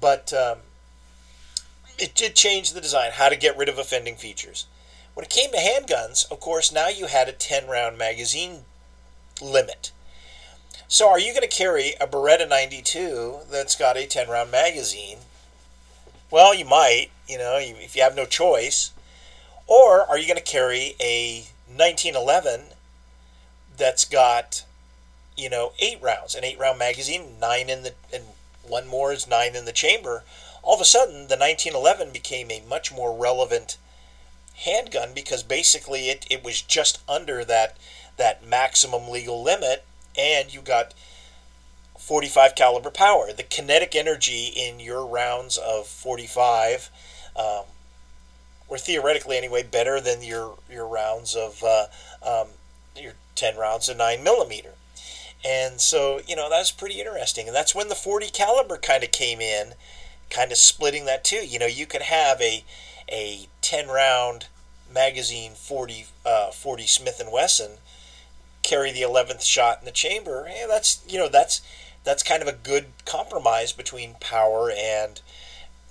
[0.00, 0.58] But um,
[1.98, 4.66] it did change the design, how to get rid of offending features.
[5.18, 8.60] When it came to handguns, of course, now you had a 10 round magazine
[9.42, 9.90] limit.
[10.86, 15.18] So, are you going to carry a Beretta 92 that's got a 10 round magazine
[16.30, 18.92] well, you might, you know, if you have no choice.
[19.66, 22.66] Or are you going to carry a 1911
[23.76, 24.62] that's got,
[25.36, 28.22] you know, eight rounds, an eight round magazine, nine in the, and
[28.62, 30.22] one more is nine in the chamber?
[30.62, 33.78] All of a sudden, the 1911 became a much more relevant
[34.64, 37.76] handgun because basically it, it was just under that
[38.16, 39.84] that maximum legal limit
[40.18, 40.92] and you got
[41.96, 43.32] 45 caliber power.
[43.32, 46.90] The kinetic energy in your rounds of 45
[47.36, 47.64] um,
[48.68, 51.86] were theoretically anyway better than your your rounds of uh,
[52.22, 52.48] um,
[52.96, 54.72] your 10 rounds of 9 millimeter.
[55.44, 57.46] And so, you know, that's pretty interesting.
[57.46, 59.74] And that's when the 40 caliber kind of came in,
[60.30, 61.46] kind of splitting that too.
[61.46, 62.64] You know, you could have a
[63.10, 64.46] a 10 round
[64.90, 67.72] magazine 40 uh, 40 Smith and Wesson
[68.62, 70.46] carry the 11th shot in the chamber.
[70.48, 71.60] Hey, that's, you know, that's
[72.02, 75.20] that's kind of a good compromise between power and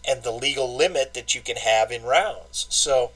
[0.07, 2.65] and the legal limit that you can have in rounds.
[2.71, 3.11] So,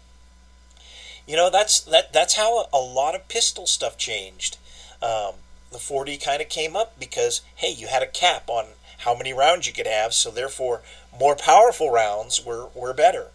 [1.26, 4.58] you know, that's that that's how a, lot of pistol stuff changed.
[5.02, 5.34] Um,
[5.72, 8.66] the 40 kind of came up because hey, you had a cap on
[9.00, 10.84] how many rounds you could have, so therefore
[11.20, 13.32] more powerful rounds were, were better.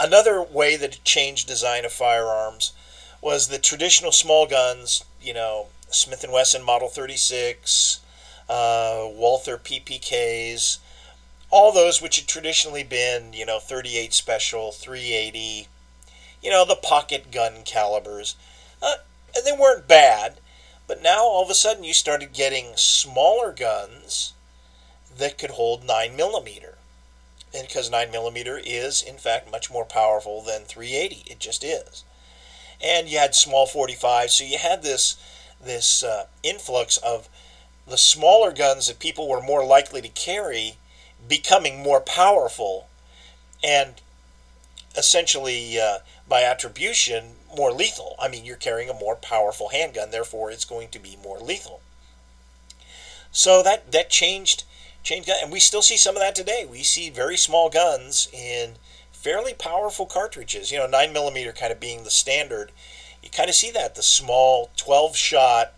[0.00, 2.72] Another way that it changed design of firearms
[3.20, 8.00] was the traditional small guns, you know, Smith & Wesson Model 36,
[8.48, 10.78] uh, Walther PPKs,
[11.50, 15.66] all those which had traditionally been, you know, 38 special, 380,
[16.42, 18.36] you know, the pocket gun calibers.
[18.80, 18.96] Uh,
[19.34, 20.38] and they weren't bad,
[20.86, 24.32] but now all of a sudden you started getting smaller guns
[25.16, 26.77] that could hold 9 millimeter.
[27.54, 31.30] And because 9 millimeter is, in fact, much more powerful than 380.
[31.30, 32.04] It just is.
[32.82, 35.16] And you had small 45, so you had this,
[35.64, 37.28] this uh, influx of
[37.86, 40.76] the smaller guns that people were more likely to carry
[41.26, 42.88] becoming more powerful
[43.64, 43.94] and
[44.96, 48.14] essentially uh, by attribution more lethal.
[48.20, 51.80] I mean, you're carrying a more powerful handgun, therefore it's going to be more lethal.
[53.32, 54.64] So that that changed
[55.08, 56.66] changed and we still see some of that today.
[56.70, 58.74] We see very small guns in
[59.10, 60.70] fairly powerful cartridges.
[60.70, 62.70] You know, nine millimeter kind of being the standard.
[63.22, 65.72] You kind of see that the small 12 shot,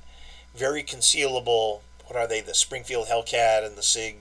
[0.56, 1.80] very concealable.
[2.06, 2.40] What are they?
[2.40, 4.16] The Springfield Hellcat and the Sig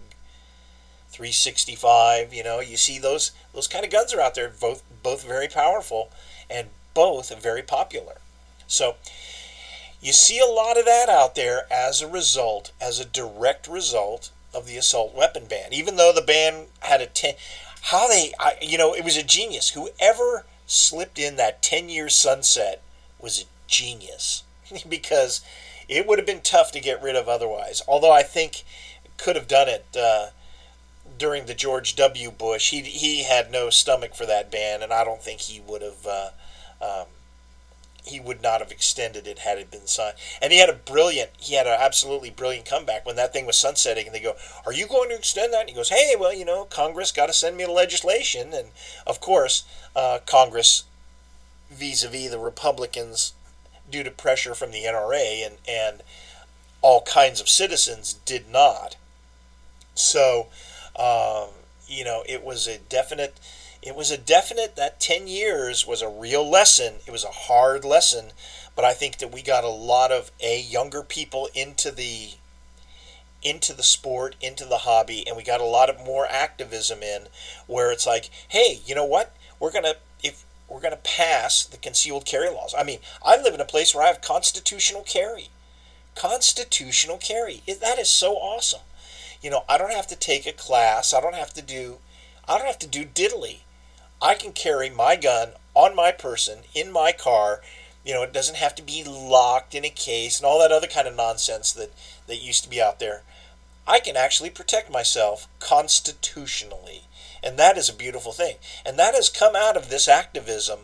[1.10, 2.32] 365.
[2.32, 5.47] You know, you see those those kind of guns are out there, both both very
[5.47, 6.12] powerful
[6.51, 8.18] and both very popular.
[8.68, 8.95] So
[10.01, 14.30] you see a lot of that out there as a result, as a direct result
[14.54, 15.72] of the assault weapon ban.
[15.72, 17.36] Even though the ban had a ten,
[17.84, 19.70] how they, I, you know, it was a genius.
[19.70, 22.82] Whoever slipped in that ten year sunset
[23.20, 24.43] was a genius
[24.89, 25.41] because
[25.88, 27.82] it would have been tough to get rid of otherwise.
[27.88, 28.64] Although I think
[29.18, 29.86] could have done it.
[29.97, 30.28] Uh,
[31.18, 32.32] during the George W.
[32.32, 35.82] Bush, he he had no stomach for that ban, and I don't think he would
[35.82, 36.08] have.
[36.08, 36.30] Uh,
[36.82, 37.08] um,
[38.04, 40.16] he would not have extended it had it been signed.
[40.41, 43.58] And he had a brilliant, he had an absolutely brilliant comeback when that thing was
[43.58, 44.06] sunsetting.
[44.06, 44.36] And they go,
[44.66, 47.28] "Are you going to extend that?" And he goes, "Hey, well, you know, Congress got
[47.28, 48.70] to send me the legislation." And
[49.06, 49.64] of course,
[49.95, 50.84] uh, Congress,
[51.70, 53.34] vis-a-vis the Republicans,
[53.89, 56.04] due to pressure from the NRA and and
[56.82, 58.95] all kinds of citizens, did not.
[59.95, 60.47] So
[60.95, 61.50] um,
[61.88, 63.39] you know, it was a definite.
[63.82, 66.96] It was a definite that 10 years was a real lesson.
[67.08, 68.32] It was a hard lesson,
[68.76, 72.32] but I think that we got a lot of a younger people into the
[73.42, 77.28] into the sport, into the hobby, and we got a lot of more activism in
[77.68, 79.34] where it's like, hey, you know what?
[79.62, 82.76] We're gonna if we're gonna pass the concealed carry laws.
[82.78, 85.50] I mean, I live in a place where I have constitutional carry.
[86.16, 87.64] Constitutional carry.
[87.66, 88.82] That is so awesome.
[89.42, 91.14] You know, I don't have to take a class.
[91.14, 92.00] I don't have to do
[92.46, 93.60] I don't have to do diddly.
[94.22, 97.62] I can carry my gun on my person in my car.
[98.04, 100.88] You know, it doesn't have to be locked in a case and all that other
[100.88, 101.92] kind of nonsense that
[102.28, 103.24] that used to be out there.
[103.88, 107.04] I can actually protect myself constitutionally.
[107.42, 108.58] And that is a beautiful thing.
[108.86, 110.80] And that has come out of this activism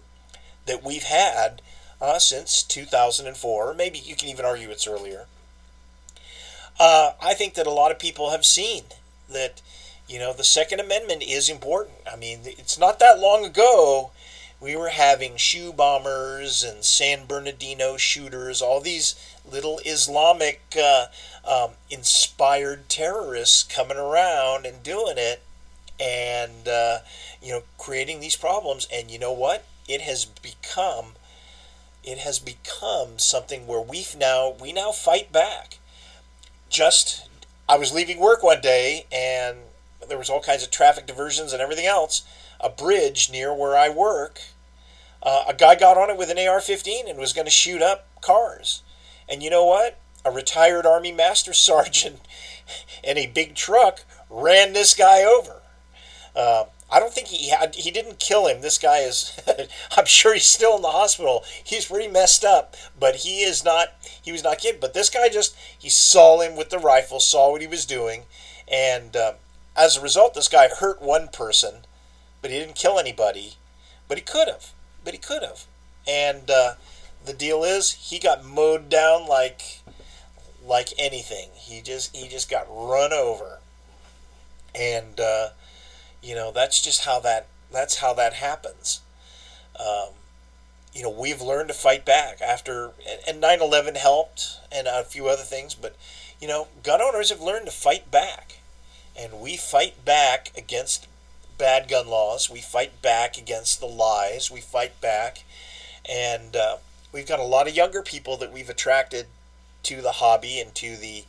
[0.65, 1.61] that we've had
[2.01, 3.69] uh, since 2004.
[3.69, 5.27] Or maybe you can even argue it's earlier
[6.79, 8.83] uh, I think that a lot of people have seen
[9.29, 9.61] that,
[10.07, 11.97] you know, the Second Amendment is important.
[12.11, 14.11] I mean, it's not that long ago
[14.59, 19.15] we were having shoe bombers and San Bernardino shooters, all these
[19.49, 21.05] little Islamic uh,
[21.47, 25.43] um, inspired terrorists coming around and doing it
[25.99, 26.99] and, uh,
[27.41, 28.87] you know, creating these problems.
[28.91, 29.65] And you know what?
[29.87, 31.13] It has become.
[32.03, 35.79] It has become something where we've now we now fight back
[36.69, 37.27] just
[37.67, 39.57] I was leaving work one day and
[40.07, 42.23] there was all kinds of traffic diversions and everything else.
[42.59, 44.41] A bridge near where I work,
[45.21, 48.07] uh, a guy got on it with an AR-15 and was going to shoot up
[48.21, 48.81] cars.
[49.27, 49.99] And you know what?
[50.23, 52.21] A retired Army Master Sergeant
[53.03, 55.61] in a big truck ran this guy over.
[56.35, 58.61] Uh, I don't think he had he didn't kill him.
[58.61, 59.39] This guy is
[59.97, 61.43] I'm sure he's still in the hospital.
[61.63, 63.89] He's pretty messed up, but he is not
[64.21, 64.79] he was not killed.
[64.79, 68.25] But this guy just he saw him with the rifle, saw what he was doing,
[68.67, 69.33] and uh,
[69.77, 71.85] as a result, this guy hurt one person,
[72.41, 73.55] but he didn't kill anybody.
[74.07, 74.71] But he could have.
[75.03, 75.65] But he could have.
[76.07, 76.75] And uh,
[77.25, 79.81] the deal is, he got mowed down like
[80.63, 81.49] like anything.
[81.55, 83.59] He just he just got run over,
[84.73, 85.19] and.
[85.19, 85.49] Uh,
[86.25, 89.01] you know, that's just how that that's how that happens.
[89.79, 90.09] Um,
[90.93, 92.91] you know, we've learned to fight back after,
[93.27, 95.75] and 9/11 helped, and a few other things.
[95.75, 95.95] But
[96.41, 98.54] you know, gun owners have learned to fight back,
[99.17, 101.07] and we fight back against
[101.57, 102.49] bad gun laws.
[102.49, 104.51] We fight back against the lies.
[104.51, 105.43] We fight back,
[106.07, 106.77] and uh,
[107.11, 109.27] we've got a lot of younger people that we've attracted
[109.83, 111.25] to the hobby and to the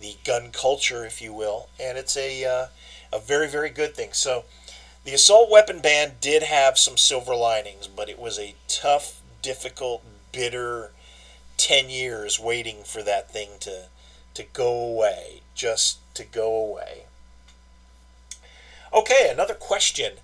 [0.00, 1.68] the gun culture, if you will.
[1.78, 2.66] And it's a uh,
[3.12, 4.10] a very, very good thing.
[4.12, 4.44] So
[5.04, 10.02] the assault weapon ban did have some silver linings, but it was a tough, difficult,
[10.32, 10.92] bitter
[11.58, 13.84] 10 years waiting for that thing to,
[14.34, 17.04] to go away, just to go away.
[18.94, 20.14] Okay, another question.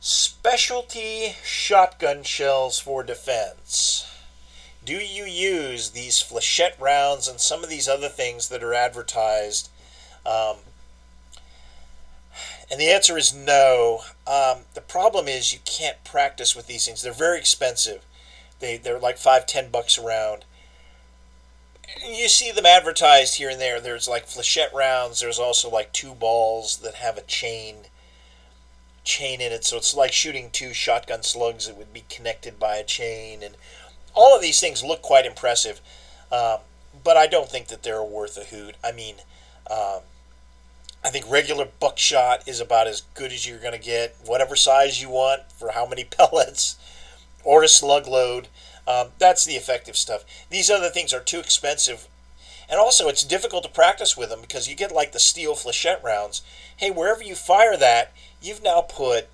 [0.00, 4.06] Specialty shotgun shells for defense.
[4.82, 9.68] Do you use these flechette rounds and some of these other things that are advertised?
[10.24, 10.56] Um,
[12.70, 14.00] and the answer is no.
[14.26, 17.02] Um, the problem is you can't practice with these things.
[17.02, 18.04] They're very expensive.
[18.60, 20.44] They they're like five, ten bucks around.
[22.06, 23.80] You see them advertised here and there.
[23.80, 25.20] There's like flechette rounds.
[25.20, 27.86] There's also like two balls that have a chain
[29.02, 32.76] chain in it, so it's like shooting two shotgun slugs that would be connected by
[32.76, 33.56] a chain, and
[34.14, 35.80] all of these things look quite impressive.
[36.30, 36.58] Um,
[37.02, 38.76] but I don't think that they're worth a hoot.
[38.84, 39.16] I mean,
[39.70, 40.00] um,
[41.02, 45.00] I think regular buckshot is about as good as you're going to get, whatever size
[45.00, 46.76] you want for how many pellets,
[47.42, 48.48] or a slug load.
[48.90, 50.24] Um, that's the effective stuff.
[50.50, 52.08] These other things are too expensive.
[52.68, 56.02] And also, it's difficult to practice with them because you get like the steel flechette
[56.02, 56.42] rounds.
[56.76, 59.28] Hey, wherever you fire that, you've now put,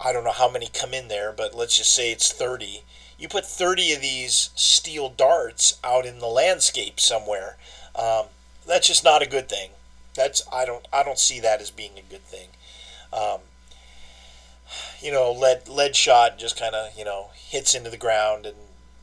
[0.00, 2.82] I don't know how many come in there, but let's just say it's 30.
[3.18, 7.56] You put 30 of these steel darts out in the landscape somewhere.
[7.96, 8.26] Um,
[8.66, 9.70] that's just not a good thing.
[10.14, 12.48] That's I don't I don't see that as being a good thing.
[13.12, 13.40] Um,
[15.00, 18.56] you know, lead lead shot just kind of you know hits into the ground and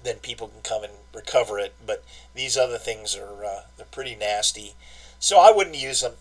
[0.04, 1.74] then people can come and recover it.
[1.86, 2.04] But
[2.34, 4.74] these other things are uh, they're pretty nasty,
[5.20, 6.14] so I wouldn't use them.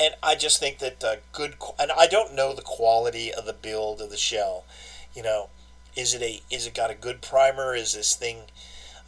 [0.00, 3.52] And I just think that uh, good and I don't know the quality of the
[3.52, 4.64] build of the shell.
[5.14, 5.48] You know,
[5.96, 7.74] is it a is it got a good primer?
[7.74, 8.42] Is this thing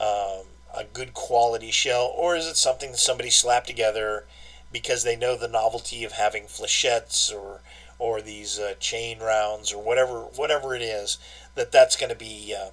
[0.01, 0.47] um,
[0.77, 4.25] a good quality shell, or is it something that somebody slapped together?
[4.73, 7.61] because they know the novelty of having flechettes or
[8.01, 11.19] or these uh, chain rounds or whatever whatever it is
[11.55, 12.71] that that's going to be uh,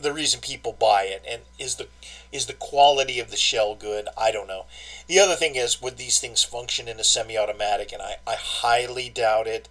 [0.00, 1.24] the reason people buy it.
[1.28, 1.88] And is the
[2.32, 4.08] is the quality of the shell good?
[4.16, 4.66] I don't know.
[5.06, 7.92] The other thing is would these things function in a semi-automatic?
[7.92, 9.68] And i, I highly doubt it.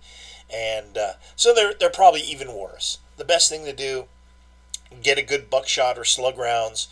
[0.54, 3.00] And uh, so they're, they're probably even worse.
[3.18, 4.06] The best thing to do
[5.02, 6.88] get a good buckshot or slug rounds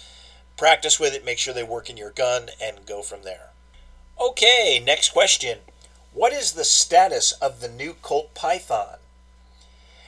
[0.57, 3.49] practice with it make sure they work in your gun and go from there.
[4.19, 5.59] Okay, next question.
[6.15, 8.99] What is the status of the new Colt Python?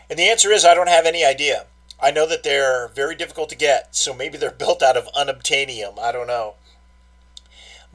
[0.10, 1.66] And the answer is I don't have any idea.
[2.02, 6.00] I know that they're very difficult to get, so maybe they're built out of unobtainium.
[6.00, 6.56] I don't know.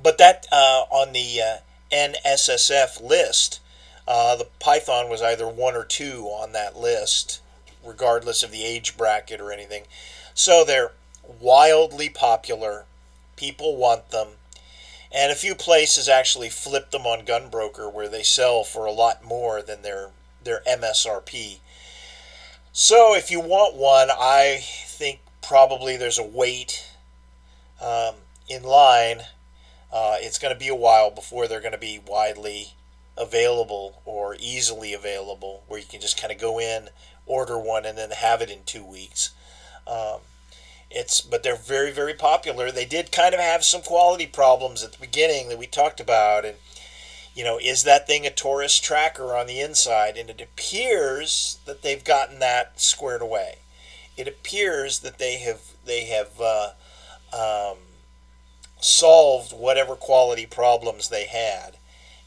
[0.01, 1.57] But that uh, on the uh,
[1.91, 3.61] NSSF list,
[4.07, 7.41] uh, the Python was either one or two on that list,
[7.83, 9.85] regardless of the age bracket or anything.
[10.35, 10.93] So they're
[11.41, 12.85] wildly popular.
[13.37, 14.29] People want them.
[15.15, 19.23] And a few places actually flip them on Gunbroker where they sell for a lot
[19.23, 20.11] more than their,
[20.43, 21.59] their MSRP.
[22.73, 26.89] So if you want one, I think probably there's a wait
[27.83, 28.15] um,
[28.49, 29.21] in line.
[29.93, 32.69] Uh, it's going to be a while before they're going to be widely
[33.19, 36.89] available or easily available where you can just kind of go in,
[37.27, 39.33] order one, and then have it in two weeks.
[39.87, 40.21] Um,
[40.95, 42.71] it's but they're very very popular.
[42.71, 46.45] They did kind of have some quality problems at the beginning that we talked about,
[46.45, 46.57] and
[47.35, 50.17] you know, is that thing a Taurus tracker on the inside?
[50.17, 53.59] And it appears that they've gotten that squared away.
[54.17, 56.71] It appears that they have they have uh,
[57.33, 57.79] um,
[58.81, 61.77] solved whatever quality problems they had,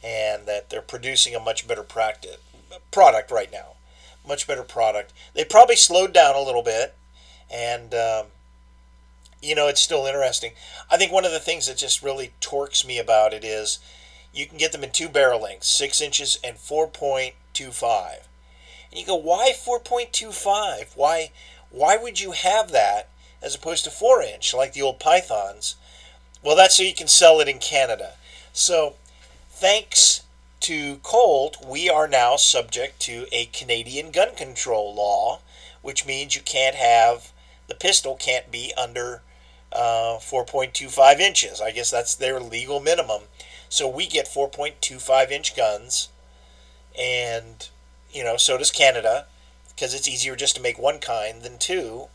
[0.03, 2.38] and that they're producing a much better practice,
[2.91, 3.74] product right now.
[4.28, 5.13] Much better product.
[5.36, 6.95] They probably slowed down a little bit,
[7.51, 8.26] and um,
[9.45, 10.51] you know, it's still interesting.
[10.89, 13.79] I think one of the things that just really torques me about it is
[14.33, 17.33] you can get them in two barrel lengths, six inches and 4.25.
[18.91, 20.95] And you go, why 4.25?
[20.95, 21.31] Why,
[21.69, 23.09] why would you have that
[23.41, 25.75] as opposed to four inch like the old Pythons?
[26.43, 28.13] Well, that's so you can sell it in Canada.
[28.53, 28.95] So,
[29.49, 30.23] thanks
[30.61, 35.39] to Colt, we are now subject to a Canadian gun control law,
[35.81, 37.31] which means you can't have
[37.67, 39.21] the pistol can't be under
[39.76, 41.61] uh, 4.25 inches.
[41.61, 43.23] I guess that's their legal minimum.
[43.69, 46.09] So we get 4.25 inch guns,
[46.97, 47.67] and
[48.11, 49.26] you know, so does Canada,
[49.69, 52.07] because it's easier just to make one kind than two.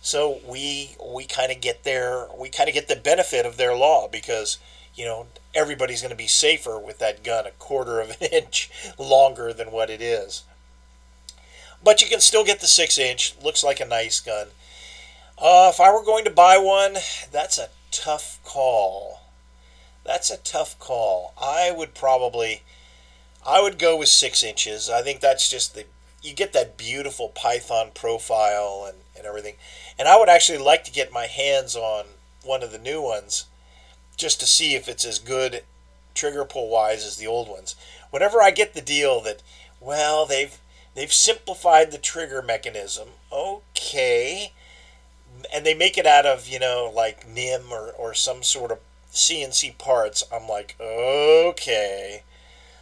[0.00, 3.76] So we we kind of get their we kind of get the benefit of their
[3.76, 4.58] law because
[4.96, 8.68] you know everybody's going to be safer with that gun a quarter of an inch
[8.98, 10.42] longer than what it is.
[11.84, 13.34] But you can still get the six inch.
[13.42, 14.48] Looks like a nice gun.
[15.42, 16.94] Uh, if I were going to buy one,
[17.32, 19.22] that's a tough call.
[20.04, 21.34] That's a tough call.
[21.40, 22.62] I would probably,
[23.44, 24.88] I would go with six inches.
[24.88, 25.84] I think that's just the,
[26.22, 29.54] you get that beautiful Python profile and, and everything.
[29.98, 32.04] And I would actually like to get my hands on
[32.44, 33.46] one of the new ones
[34.16, 35.64] just to see if it's as good
[36.14, 37.74] trigger pull wise as the old ones.
[38.10, 39.42] Whenever I get the deal that,
[39.80, 40.56] well, they've
[40.94, 43.08] They've simplified the trigger mechanism.
[43.32, 44.52] Okay.
[45.52, 48.78] And they make it out of, you know, like MIM or, or some sort of
[49.12, 50.24] CNC parts.
[50.32, 52.22] I'm like, okay.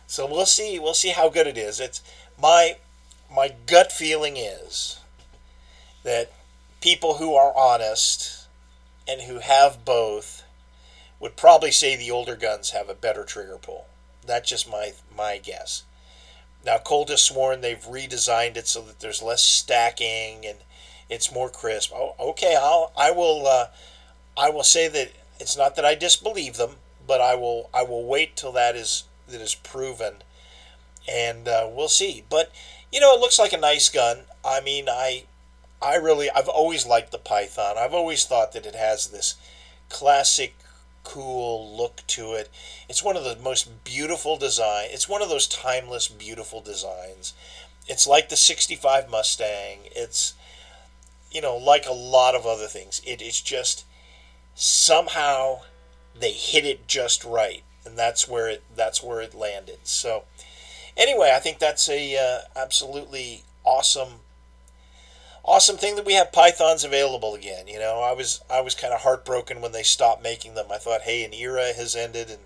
[0.06, 0.78] So we'll see.
[0.78, 1.80] We'll see how good it is.
[1.80, 2.02] It's
[2.40, 2.76] my
[3.32, 4.98] my gut feeling is
[6.02, 6.32] that
[6.80, 8.48] people who are honest
[9.06, 10.42] and who have both
[11.20, 13.86] would probably say the older guns have a better trigger pull.
[14.26, 15.84] That's just my my guess.
[16.64, 20.58] Now Colt has sworn they've redesigned it so that there's less stacking and
[21.10, 21.92] it's more crisp.
[21.94, 23.66] Oh, okay, I'll I will uh,
[24.38, 28.04] I will say that it's not that I disbelieve them, but I will I will
[28.06, 30.14] wait till that is that is proven,
[31.08, 32.24] and uh, we'll see.
[32.30, 32.52] But
[32.92, 34.20] you know, it looks like a nice gun.
[34.44, 35.24] I mean, I
[35.82, 37.76] I really I've always liked the Python.
[37.78, 39.34] I've always thought that it has this
[39.88, 40.54] classic
[41.02, 42.48] cool look to it.
[42.88, 44.88] It's one of the most beautiful design.
[44.90, 47.32] It's one of those timeless beautiful designs.
[47.88, 49.80] It's like the 65 Mustang.
[49.96, 50.34] It's
[51.30, 53.00] you know, like a lot of other things.
[53.06, 53.84] It is just
[54.54, 55.60] somehow
[56.18, 59.78] they hit it just right and that's where it that's where it landed.
[59.84, 60.24] So
[60.96, 64.20] anyway, I think that's a uh, absolutely awesome
[65.44, 67.66] awesome thing that we have pythons available again.
[67.66, 70.66] You know, I was I was kind of heartbroken when they stopped making them.
[70.70, 72.42] I thought, hey, an era has ended and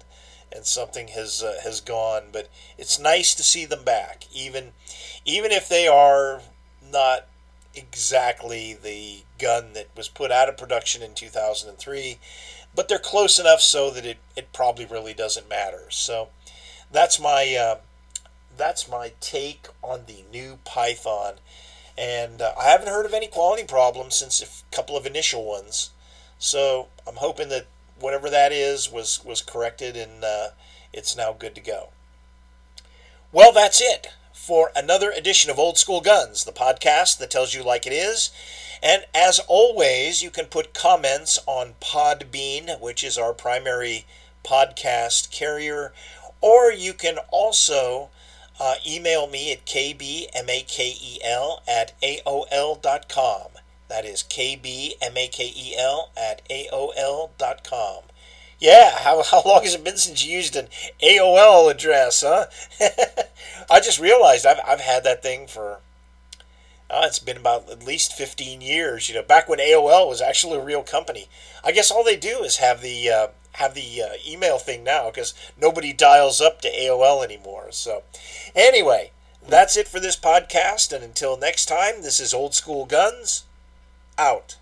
[0.52, 2.24] and something has uh, has gone.
[2.32, 4.72] But it's nice to see them back, even
[5.24, 6.42] even if they are
[6.82, 7.26] not
[7.76, 12.18] exactly the gun that was put out of production in 2003
[12.74, 16.28] but they're close enough so that it, it probably really doesn't matter so
[16.92, 17.78] that's my uh,
[18.56, 21.34] that's my take on the new python
[21.96, 25.90] and uh, I haven't heard of any quality problems since a couple of initial ones.
[26.38, 27.66] So I'm hoping that
[28.00, 30.48] whatever that is was was corrected and uh,
[30.92, 31.90] it's now good to go.
[33.32, 34.08] Well, that's it
[34.44, 38.30] for another edition of Old School Guns, the podcast that tells you like it is.
[38.82, 44.04] And as always, you can put comments on Podbean, which is our primary
[44.44, 45.94] podcast carrier,
[46.42, 48.10] or you can also
[48.60, 53.48] uh, email me at kbmakel at aol.com.
[53.88, 58.02] That is kbmakel at aol.com.
[58.58, 60.68] Yeah, how, how long has it been since you used an
[61.02, 62.46] AOL address, huh?
[63.70, 65.80] I just realized I've, I've had that thing for,
[66.90, 70.58] oh, it's been about at least 15 years, you know, back when AOL was actually
[70.58, 71.28] a real company.
[71.62, 75.10] I guess all they do is have the, uh, have the uh, email thing now
[75.10, 77.68] because nobody dials up to AOL anymore.
[77.70, 78.02] So,
[78.54, 79.12] anyway,
[79.46, 80.92] that's it for this podcast.
[80.92, 83.44] And until next time, this is Old School Guns
[84.18, 84.56] out.